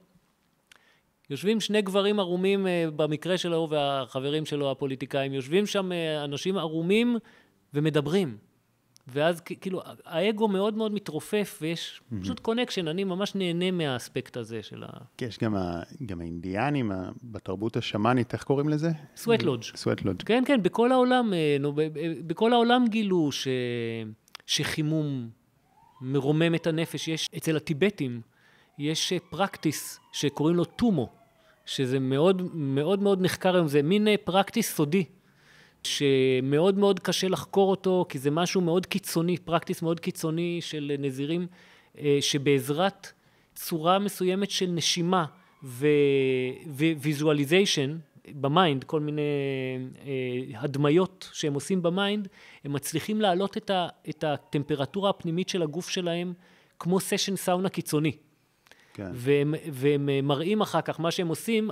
יושבים 1.31 1.61
שני 1.61 1.83
גברים 1.83 2.21
ערומים 2.21 2.67
במקרה 2.97 3.39
שלו 3.39 3.69
והחברים 3.71 4.47
שלו 4.47 4.71
הפוליטיקאים, 4.71 5.33
יושבים 5.33 5.67
שם 5.67 5.91
אנשים 6.25 6.59
ערומים 6.59 7.17
ומדברים. 7.75 8.46
ואז 9.09 9.41
כאילו, 9.41 9.83
האגו 10.05 10.49
מאוד 10.49 10.77
מאוד 10.77 10.93
מתרופף, 10.93 11.59
ויש 11.63 12.01
פשוט 12.21 12.41
connection, 12.41 12.89
אני 12.89 13.05
ממש 13.05 13.35
נהנה 13.35 13.71
מהאספקט 13.71 14.37
הזה 14.37 14.63
של 14.63 14.85
ה... 14.85 14.89
כי 15.17 15.25
יש 15.25 15.39
גם, 15.39 15.57
ה, 15.57 15.83
גם 16.07 16.21
האינדיאנים 16.21 16.93
ה- 16.93 17.11
בתרבות 17.25 17.77
השמאנית, 17.77 18.33
איך 18.33 18.43
קוראים 18.45 18.69
לזה? 18.69 18.91
sweat 19.17 19.43
lodge. 19.43 19.63
sweat 19.63 20.03
lodge. 20.03 20.23
כן, 20.23 20.43
כן, 20.47 20.63
בכל 20.63 20.93
העולם, 20.93 21.35
אה, 21.35 21.57
נו, 21.61 21.73
בכל 22.27 22.53
העולם 22.53 22.85
גילו 22.89 23.33
ש... 23.33 23.49
שחימום 24.47 25.29
מרומם 26.01 26.55
את 26.55 26.67
הנפש. 26.67 27.09
יש, 27.09 27.29
אצל 27.37 27.57
הטיבטים, 27.57 28.21
יש 28.79 29.13
practice 29.31 30.01
שקוראים 30.13 30.57
לו 30.57 30.65
טומו, 30.65 31.09
שזה 31.67 31.99
מאוד 31.99 32.43
מאוד 32.55 33.03
מאוד 33.03 33.23
נחקר 33.23 33.55
היום, 33.55 33.69
זה 33.69 33.83
מין 33.83 34.09
אה, 34.09 34.15
practice 34.25 34.75
סודי, 34.75 35.05
שמאוד 35.87 36.79
מאוד 36.79 37.01
קשה 37.01 37.29
לחקור 37.29 37.71
אותו, 37.71 38.07
כי 38.09 38.19
זה 38.19 38.31
משהו 38.31 38.61
מאוד 38.61 38.87
קיצוני, 38.87 39.37
practice 39.37 39.83
מאוד 39.83 40.01
קיצוני 40.01 40.59
של 40.61 40.93
נזירים, 40.99 41.47
אה, 41.99 42.19
שבעזרת 42.21 43.13
צורה 43.55 43.99
מסוימת 43.99 44.51
של 44.51 44.67
נשימה 44.67 45.25
ו 47.01 47.08
visualization 47.08 47.97
ב 48.29 48.38
mind, 48.38 48.85
כל 48.85 49.01
מיני 49.01 49.23
אה, 50.07 50.61
הדמיות 50.61 51.31
שהם 51.33 51.55
עושים 51.55 51.83
ב 51.83 51.90
mind, 51.90 52.29
הם 52.65 52.73
מצליחים 52.73 53.21
להעלות 53.21 53.57
את, 53.57 53.71
ה, 53.71 53.89
את 54.09 54.25
הטמפרטורה 54.25 55.11
הפנימית 55.11 55.49
של 55.49 55.63
הגוף 55.63 55.89
שלהם 55.89 56.33
כמו 56.79 57.01
סשן 57.01 57.37
סאונה 57.37 57.69
קיצוני. 57.69 58.13
כן. 58.95 59.11
והם, 59.15 59.55
והם 59.73 60.09
אה, 60.09 60.23
מראים 60.23 60.61
אחר 60.61 60.81
כך, 60.81 61.01
מה 61.01 61.11
שהם 61.11 61.29
עושים, 61.29 61.71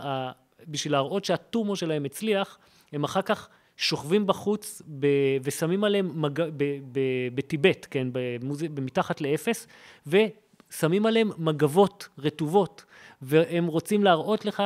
בשביל 0.68 0.92
להראות 0.92 1.24
שהטומו 1.24 1.76
שלהם 1.76 2.04
הצליח, 2.04 2.58
הם 2.92 3.04
אחר 3.04 3.22
כך 3.22 3.48
שוכבים 3.76 4.26
בחוץ 4.26 4.82
ב, 4.98 5.06
ושמים 5.42 5.84
עליהם, 5.84 6.22
מג, 6.22 6.40
ב, 6.40 6.64
ב, 6.92 7.00
בטיבט, 7.34 7.86
כן, 7.90 8.08
במוז, 8.12 8.62
מתחת 8.62 9.20
לאפס, 9.20 9.66
ושמים 10.06 11.06
עליהם 11.06 11.30
מגבות 11.38 12.08
רטובות, 12.18 12.84
והם 13.22 13.66
רוצים 13.66 14.04
להראות 14.04 14.44
לך 14.44 14.62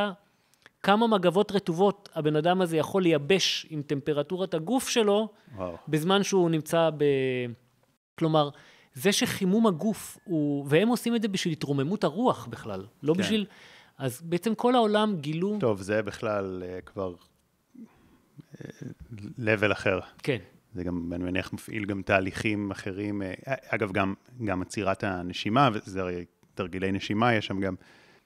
כמה 0.82 1.06
מגבות 1.06 1.52
רטובות 1.52 2.08
הבן 2.14 2.36
אדם 2.36 2.60
הזה 2.60 2.76
יכול 2.76 3.02
לייבש 3.02 3.66
עם 3.70 3.82
טמפרטורת 3.82 4.54
הגוף 4.54 4.88
שלו, 4.88 5.28
וואו. 5.56 5.76
בזמן 5.88 6.22
שהוא 6.22 6.50
נמצא 6.50 6.90
ב... 6.96 7.04
כלומר, 8.18 8.50
זה 8.94 9.12
שחימום 9.12 9.66
הגוף 9.66 10.18
הוא... 10.24 10.66
והם 10.68 10.88
עושים 10.88 11.16
את 11.16 11.22
זה 11.22 11.28
בשביל 11.28 11.52
התרוממות 11.52 12.04
הרוח 12.04 12.46
בכלל, 12.46 12.86
לא 13.02 13.14
כן. 13.14 13.20
בשביל... 13.20 13.46
אז 13.98 14.22
בעצם 14.24 14.54
כל 14.54 14.74
העולם 14.74 15.16
גילו... 15.16 15.56
טוב, 15.60 15.80
זה 15.80 16.02
בכלל 16.02 16.62
אה, 16.66 16.80
כבר 16.80 17.14
לבל 19.38 19.72
אחר. 19.72 19.98
כן. 20.22 20.36
זה 20.74 20.84
גם, 20.84 21.12
אני 21.12 21.24
מניח, 21.24 21.52
מפעיל 21.52 21.84
גם 21.84 22.02
תהליכים 22.02 22.70
אחרים. 22.70 23.22
אגב, 23.68 23.92
גם, 23.92 24.14
גם 24.44 24.62
עצירת 24.62 25.04
הנשימה, 25.04 25.68
וזה 25.72 26.00
הרי 26.00 26.24
תרגילי 26.54 26.92
נשימה, 26.92 27.34
יש 27.34 27.46
שם 27.46 27.60
גם, 27.60 27.74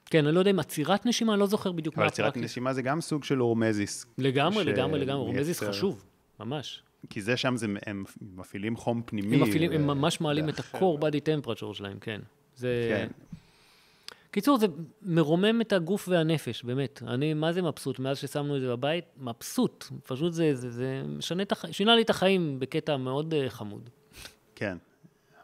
כן, 0.05 0.25
אני 0.25 0.35
לא 0.35 0.39
יודע 0.39 0.51
אם 0.51 0.59
עצירת 0.59 1.05
נשימה, 1.05 1.33
אני 1.33 1.39
לא 1.39 1.45
זוכר 1.47 1.71
בדיוק 1.71 1.97
מה 1.97 2.03
אבל 2.03 2.07
עצירת. 2.07 2.37
נשימה 2.37 2.73
זה 2.73 2.81
גם 2.81 3.01
סוג 3.01 3.23
של 3.23 3.37
הורמזיס. 3.37 4.05
לגמרי, 4.17 4.63
ש- 4.63 4.67
לגמרי, 4.67 4.99
לגמרי. 4.99 5.21
רומזיס 5.25 5.61
מייצר- 5.61 5.73
חשוב, 5.77 6.05
ממש. 6.39 6.83
כי 7.09 7.21
זה 7.21 7.37
שם, 7.37 7.55
זה, 7.57 7.67
הם 7.85 8.03
מפעילים 8.35 8.75
חום 8.77 9.01
פנימי. 9.05 9.35
הם 9.35 9.41
מפעילים, 9.41 9.71
הם 9.71 9.89
ו- 9.89 9.95
ממש 9.95 10.21
מעלים 10.21 10.49
את 10.49 10.53
ואחר. 10.59 10.77
ה-core 10.77 10.99
body 11.01 11.19
temperature 11.45 11.73
שלהם, 11.73 11.97
כן. 12.01 12.21
זה... 12.55 12.85
כן. 12.89 13.07
קיצור, 14.33 14.57
זה 14.57 14.67
מרומם 15.01 15.61
את 15.61 15.73
הגוף 15.73 16.07
והנפש, 16.07 16.63
באמת. 16.63 17.01
אני, 17.07 17.33
מה 17.33 17.53
זה 17.53 17.61
מבסוט? 17.61 17.99
מאז 17.99 18.17
ששמנו 18.17 18.55
את 18.55 18.61
זה 18.61 18.67
בבית, 18.67 19.05
מבסוט. 19.17 19.85
פשוט 20.03 20.33
זה, 20.33 20.55
זה, 20.55 20.69
זה 20.69 21.03
משנה 21.05 21.43
את 21.43 21.51
הח... 21.51 21.71
שינה 21.71 21.95
לי 21.95 22.01
את 22.01 22.09
החיים 22.09 22.59
בקטע 22.59 22.97
מאוד 22.97 23.33
uh, 23.33 23.49
חמוד. 23.49 23.89
כן. 24.55 24.77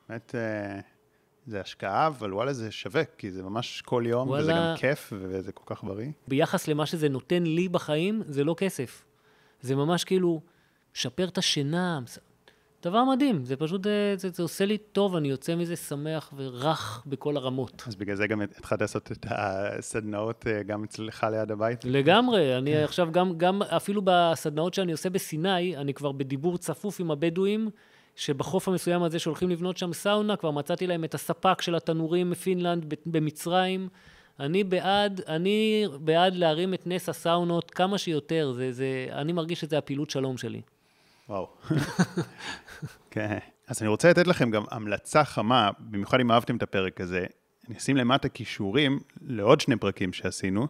באמת, 0.10 0.36
אה, 0.36 0.80
זה 1.48 1.62
השקעה, 1.62 2.08
אבל 2.08 2.34
וואלה, 2.34 2.54
זה 2.54 2.72
שווה, 2.72 3.04
כי 3.18 3.32
זה 3.32 3.44
ממש 3.44 3.82
כל 3.82 4.04
יום, 4.08 4.30
וזה 4.30 4.52
וואלה. 4.52 4.72
גם 4.72 4.78
כיף, 4.78 5.14
וזה 5.16 5.52
כל 5.52 5.76
כך 5.76 5.84
בריא. 5.84 6.12
ביחס 6.28 6.68
למה 6.68 6.86
שזה 6.86 7.10
נותן 7.10 7.44
לי 7.44 7.70
בחיים, 7.70 8.22
זה 8.26 8.44
לא 8.44 8.56
כסף. 8.58 9.06
זה 9.62 9.76
ממש 9.76 10.04
כאילו, 10.04 10.42
משפר 10.96 11.28
את 11.28 11.38
השינה. 11.38 12.00
דבר 12.84 13.04
מדהים, 13.04 13.46
זה 13.46 13.56
פשוט, 13.56 13.88
אה, 13.88 14.14
זה, 14.18 14.30
זה 14.30 14.44
עושה 14.44 14.66
לי 14.66 14.78
טוב, 14.78 15.16
אני 15.16 15.28
יוצא 15.28 15.56
מזה 15.56 15.76
שמח 15.76 16.34
ורך 16.36 17.04
בכל 17.06 17.38
הרמות. 17.38 17.84
אז 17.88 17.96
בגלל 17.96 18.16
זה 18.16 18.28
גם 18.28 18.42
התחלת 18.42 18.82
לעשות 18.82 19.12
את 19.12 19.26
הסדנאות 19.30 20.48
אה, 20.48 20.64
גם 20.64 20.84
אצלך 20.84 21.28
ליד 21.32 21.52
הבית. 21.52 21.86
לגמרי, 21.86 22.58
אני 22.58 22.84
עכשיו 22.84 23.12
גם, 23.12 23.38
גם 23.38 23.62
אפילו 23.62 24.02
בסדנאות 24.06 24.74
שאני 24.74 24.92
עושה 24.92 25.10
בסיני, 25.10 25.78
אני 25.78 25.94
כבר 25.94 26.12
בדיבור 26.12 26.58
צפוף 26.58 27.00
עם 27.00 27.12
הבדואים, 27.12 27.70
שבחוף 28.16 28.68
המסוים 28.68 29.04
הזה 29.04 29.20
שהולכים 29.20 29.50
לבנות 29.50 29.78
שם 29.78 29.94
סאונה, 29.94 30.36
כבר 30.36 30.52
מצאתי 30.52 30.88
להם 30.88 31.04
את 31.04 31.14
הספק 31.14 31.62
של 31.62 31.76
התנורים 31.76 32.30
מפינלנד 32.30 32.94
במצרים. 33.06 33.90
אני 34.40 34.64
בעד, 34.64 35.22
אני 35.28 35.86
בעד 36.00 36.36
להרים 36.36 36.74
את 36.74 36.88
נס 36.88 37.10
הסאונות 37.10 37.72
כמה 37.72 37.98
שיותר, 37.98 38.52
זה, 38.52 38.72
זה, 38.72 39.08
אני 39.12 39.34
מרגיש 39.34 39.62
שזה 39.62 39.78
הפעילות 39.78 40.10
שלום 40.10 40.38
שלי. 40.38 40.62
וואו. 41.30 41.48
כן. 43.12 43.38
אז 43.68 43.82
אני 43.82 43.88
רוצה 43.88 44.10
לתת 44.10 44.28
לכם 44.28 44.52
גם 44.52 44.64
המלצה 44.72 45.24
חמה, 45.24 45.70
במיוחד 45.80 46.20
אם 46.20 46.32
אהבתם 46.32 46.58
את 46.58 46.64
הפרק 46.64 47.02
הזה. 47.02 47.26
אני 47.68 47.78
אשים 47.78 47.98
למטה 47.98 48.30
כישורים 48.30 49.00
לעוד 49.22 49.62
שני 49.62 49.76
פרקים 49.76 50.14
שעשינו, 50.14 50.68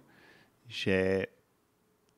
ש... 0.67 0.87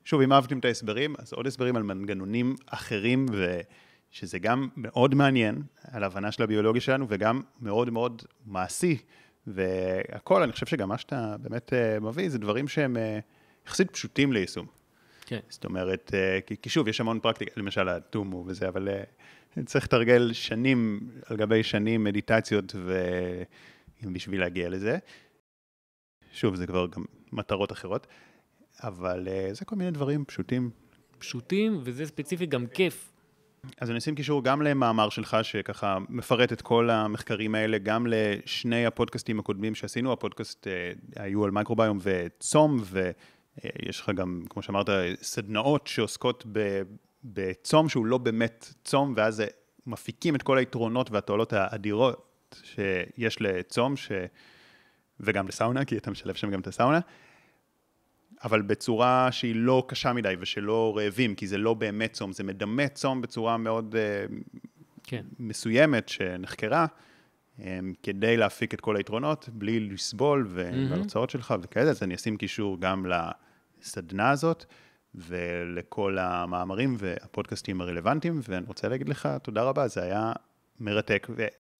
שוב, 0.06 0.21
אם 0.21 0.34
אהבתם 0.34 0.60
את 0.60 0.65
ההסברים, 0.65 1.15
אז 1.17 1.34
עוד 1.34 1.47
הסברים 1.47 1.75
על 1.75 1.84
מנגנונים 1.84 2.56
אחרים, 2.65 3.25
ושזה 3.32 4.39
גם 4.39 4.69
מאוד 4.77 5.15
מעניין 5.15 5.62
על 5.84 6.04
ההבנה 6.04 6.32
של 6.32 6.43
הביולוגיה 6.43 6.82
שלנו, 6.82 7.06
וגם 7.10 7.41
מאוד 7.60 7.89
מאוד 7.89 8.21
מעשי. 8.45 8.97
והכל, 9.47 10.43
אני 10.43 10.51
חושב 10.51 10.65
שגם 10.65 10.89
מה 10.89 10.97
שאתה 10.97 11.36
באמת 11.39 11.73
אה, 11.73 11.99
מביא, 11.99 12.30
זה 12.30 12.38
דברים 12.38 12.67
שהם 12.67 12.97
אה, 12.97 13.19
יחסית 13.67 13.91
פשוטים 13.91 14.34
ליישום. 14.34 14.80
כן. 15.31 15.39
זאת 15.49 15.65
אומרת, 15.65 16.11
אה, 16.13 16.39
כי, 16.45 16.55
כי 16.61 16.69
שוב, 16.69 16.87
יש 16.87 17.01
המון 17.01 17.19
פרקטיקה, 17.19 17.51
למשל 17.57 17.89
הטומו 17.89 18.43
וזה, 18.47 18.67
אבל 18.67 18.89
אה, 18.89 19.63
צריך 19.65 19.85
לתרגל 19.85 20.33
שנים 20.33 20.99
על 21.25 21.37
גבי 21.37 21.63
שנים 21.63 22.03
מדיטציות 22.03 22.75
ו... 22.75 23.03
בשביל 24.03 24.39
להגיע 24.39 24.69
לזה. 24.69 24.97
שוב, 26.31 26.55
זה 26.55 26.67
כבר 26.67 26.87
גם 26.87 27.05
מטרות 27.31 27.71
אחרות, 27.71 28.07
אבל 28.83 29.27
אה, 29.27 29.49
זה 29.53 29.65
כל 29.65 29.75
מיני 29.75 29.91
דברים 29.91 30.25
פשוטים. 30.25 30.69
פשוטים, 31.17 31.79
וזה 31.83 32.05
ספציפית 32.05 32.49
גם 32.49 32.67
כיף. 32.67 33.11
אז 33.81 33.89
אני 33.89 33.97
אשים 33.97 34.15
קישור 34.15 34.43
גם 34.43 34.61
למאמר 34.61 35.09
שלך, 35.09 35.37
שככה 35.41 35.97
מפרט 36.09 36.53
את 36.53 36.61
כל 36.61 36.89
המחקרים 36.89 37.55
האלה, 37.55 37.77
גם 37.77 38.07
לשני 38.09 38.85
הפודקאסטים 38.85 39.39
הקודמים 39.39 39.75
שעשינו, 39.75 40.13
הפודקאסט 40.13 40.67
היו 41.15 41.43
על 41.43 41.51
מייקרוביום 41.51 41.99
וצום, 42.01 42.77
ויש 43.57 43.99
לך 43.99 44.09
גם, 44.15 44.43
כמו 44.49 44.61
שאמרת, 44.61 44.89
סדנאות 45.21 45.87
שעוסקות 45.87 46.45
ב, 46.51 46.81
בצום 47.23 47.89
שהוא 47.89 48.05
לא 48.05 48.17
באמת 48.17 48.73
צום, 48.83 49.13
ואז 49.17 49.43
מפיקים 49.87 50.35
את 50.35 50.43
כל 50.43 50.57
היתרונות 50.57 51.11
והתועלות 51.11 51.53
האדירות 51.53 52.61
שיש 52.63 53.41
לצום, 53.41 53.97
ש... 53.97 54.11
וגם 55.19 55.47
לסאונה, 55.47 55.85
כי 55.85 55.97
אתה 55.97 56.11
משלב 56.11 56.35
שם 56.35 56.51
גם 56.51 56.59
את 56.59 56.67
הסאונה. 56.67 56.99
אבל 58.43 58.61
בצורה 58.61 59.31
שהיא 59.31 59.55
לא 59.55 59.85
קשה 59.87 60.13
מדי 60.13 60.33
ושלא 60.39 60.93
רעבים, 60.97 61.35
כי 61.35 61.47
זה 61.47 61.57
לא 61.57 61.73
באמת 61.73 62.13
צום, 62.13 62.33
זה 62.33 62.43
מדמה 62.43 62.87
צום 62.87 63.21
בצורה 63.21 63.57
מאוד 63.57 63.95
uh, 63.95 64.33
כן. 65.03 65.25
מסוימת 65.39 66.09
שנחקרה, 66.09 66.85
כדי 68.03 68.37
להפיק 68.37 68.73
את 68.73 68.81
כל 68.81 68.95
היתרונות, 68.95 69.49
בלי 69.53 69.79
לסבול 69.79 70.47
ובהרצאות 70.49 71.29
שלך 71.29 71.53
וכאלה, 71.61 71.89
אז 71.89 72.03
אני 72.03 72.15
אשים 72.15 72.37
קישור 72.37 72.77
גם 72.79 73.05
לסדנה 73.81 74.29
הזאת 74.29 74.65
ולכל 75.15 76.17
המאמרים 76.19 76.95
והפודקאסטים 76.99 77.81
הרלוונטיים, 77.81 78.39
ואני 78.49 78.65
רוצה 78.67 78.87
להגיד 78.87 79.09
לך 79.09 79.29
תודה 79.43 79.63
רבה, 79.63 79.87
זה 79.87 80.03
היה 80.03 80.33
מרתק. 80.80 81.28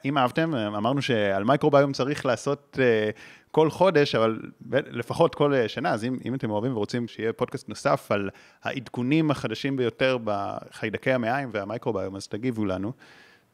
אם 0.06 0.18
אהבתם, 0.18 0.56
אמרנו 0.56 1.02
שעל 1.02 1.44
מייקרוביום 1.44 1.94
צריך 1.94 2.26
לעשות 2.26 2.78
uh, 2.80 3.16
כל 3.52 3.70
חודש, 3.70 4.16
אבל 4.16 4.40
לפחות 4.72 5.36
כל 5.36 5.54
uh, 5.54 5.68
שנה, 5.68 5.90
אז 5.90 6.04
אם, 6.04 6.18
אם 6.26 6.36
אתם 6.36 6.50
אוהבים 6.50 6.72
ורוצים 6.72 7.08
שיהיה 7.08 7.34
פודקאסט 7.34 7.70
נוסף 7.70 8.12
על 8.12 8.30
העדכונים 8.64 9.32
החדשים 9.32 9.78
ביותר 9.78 10.18
בחיידקי 10.24 11.12
המעיים 11.12 11.50
והמייקרוביום, 11.52 12.16
אז 12.16 12.28
תגיבו 12.28 12.66
לנו, 12.66 12.94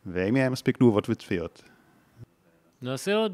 ואם 0.05 0.35
יהיה 0.35 0.49
מספיק 0.49 0.77
תגובות 0.77 1.09
וצפיות. 1.09 1.63
נעשה 2.81 3.15
עוד. 3.15 3.33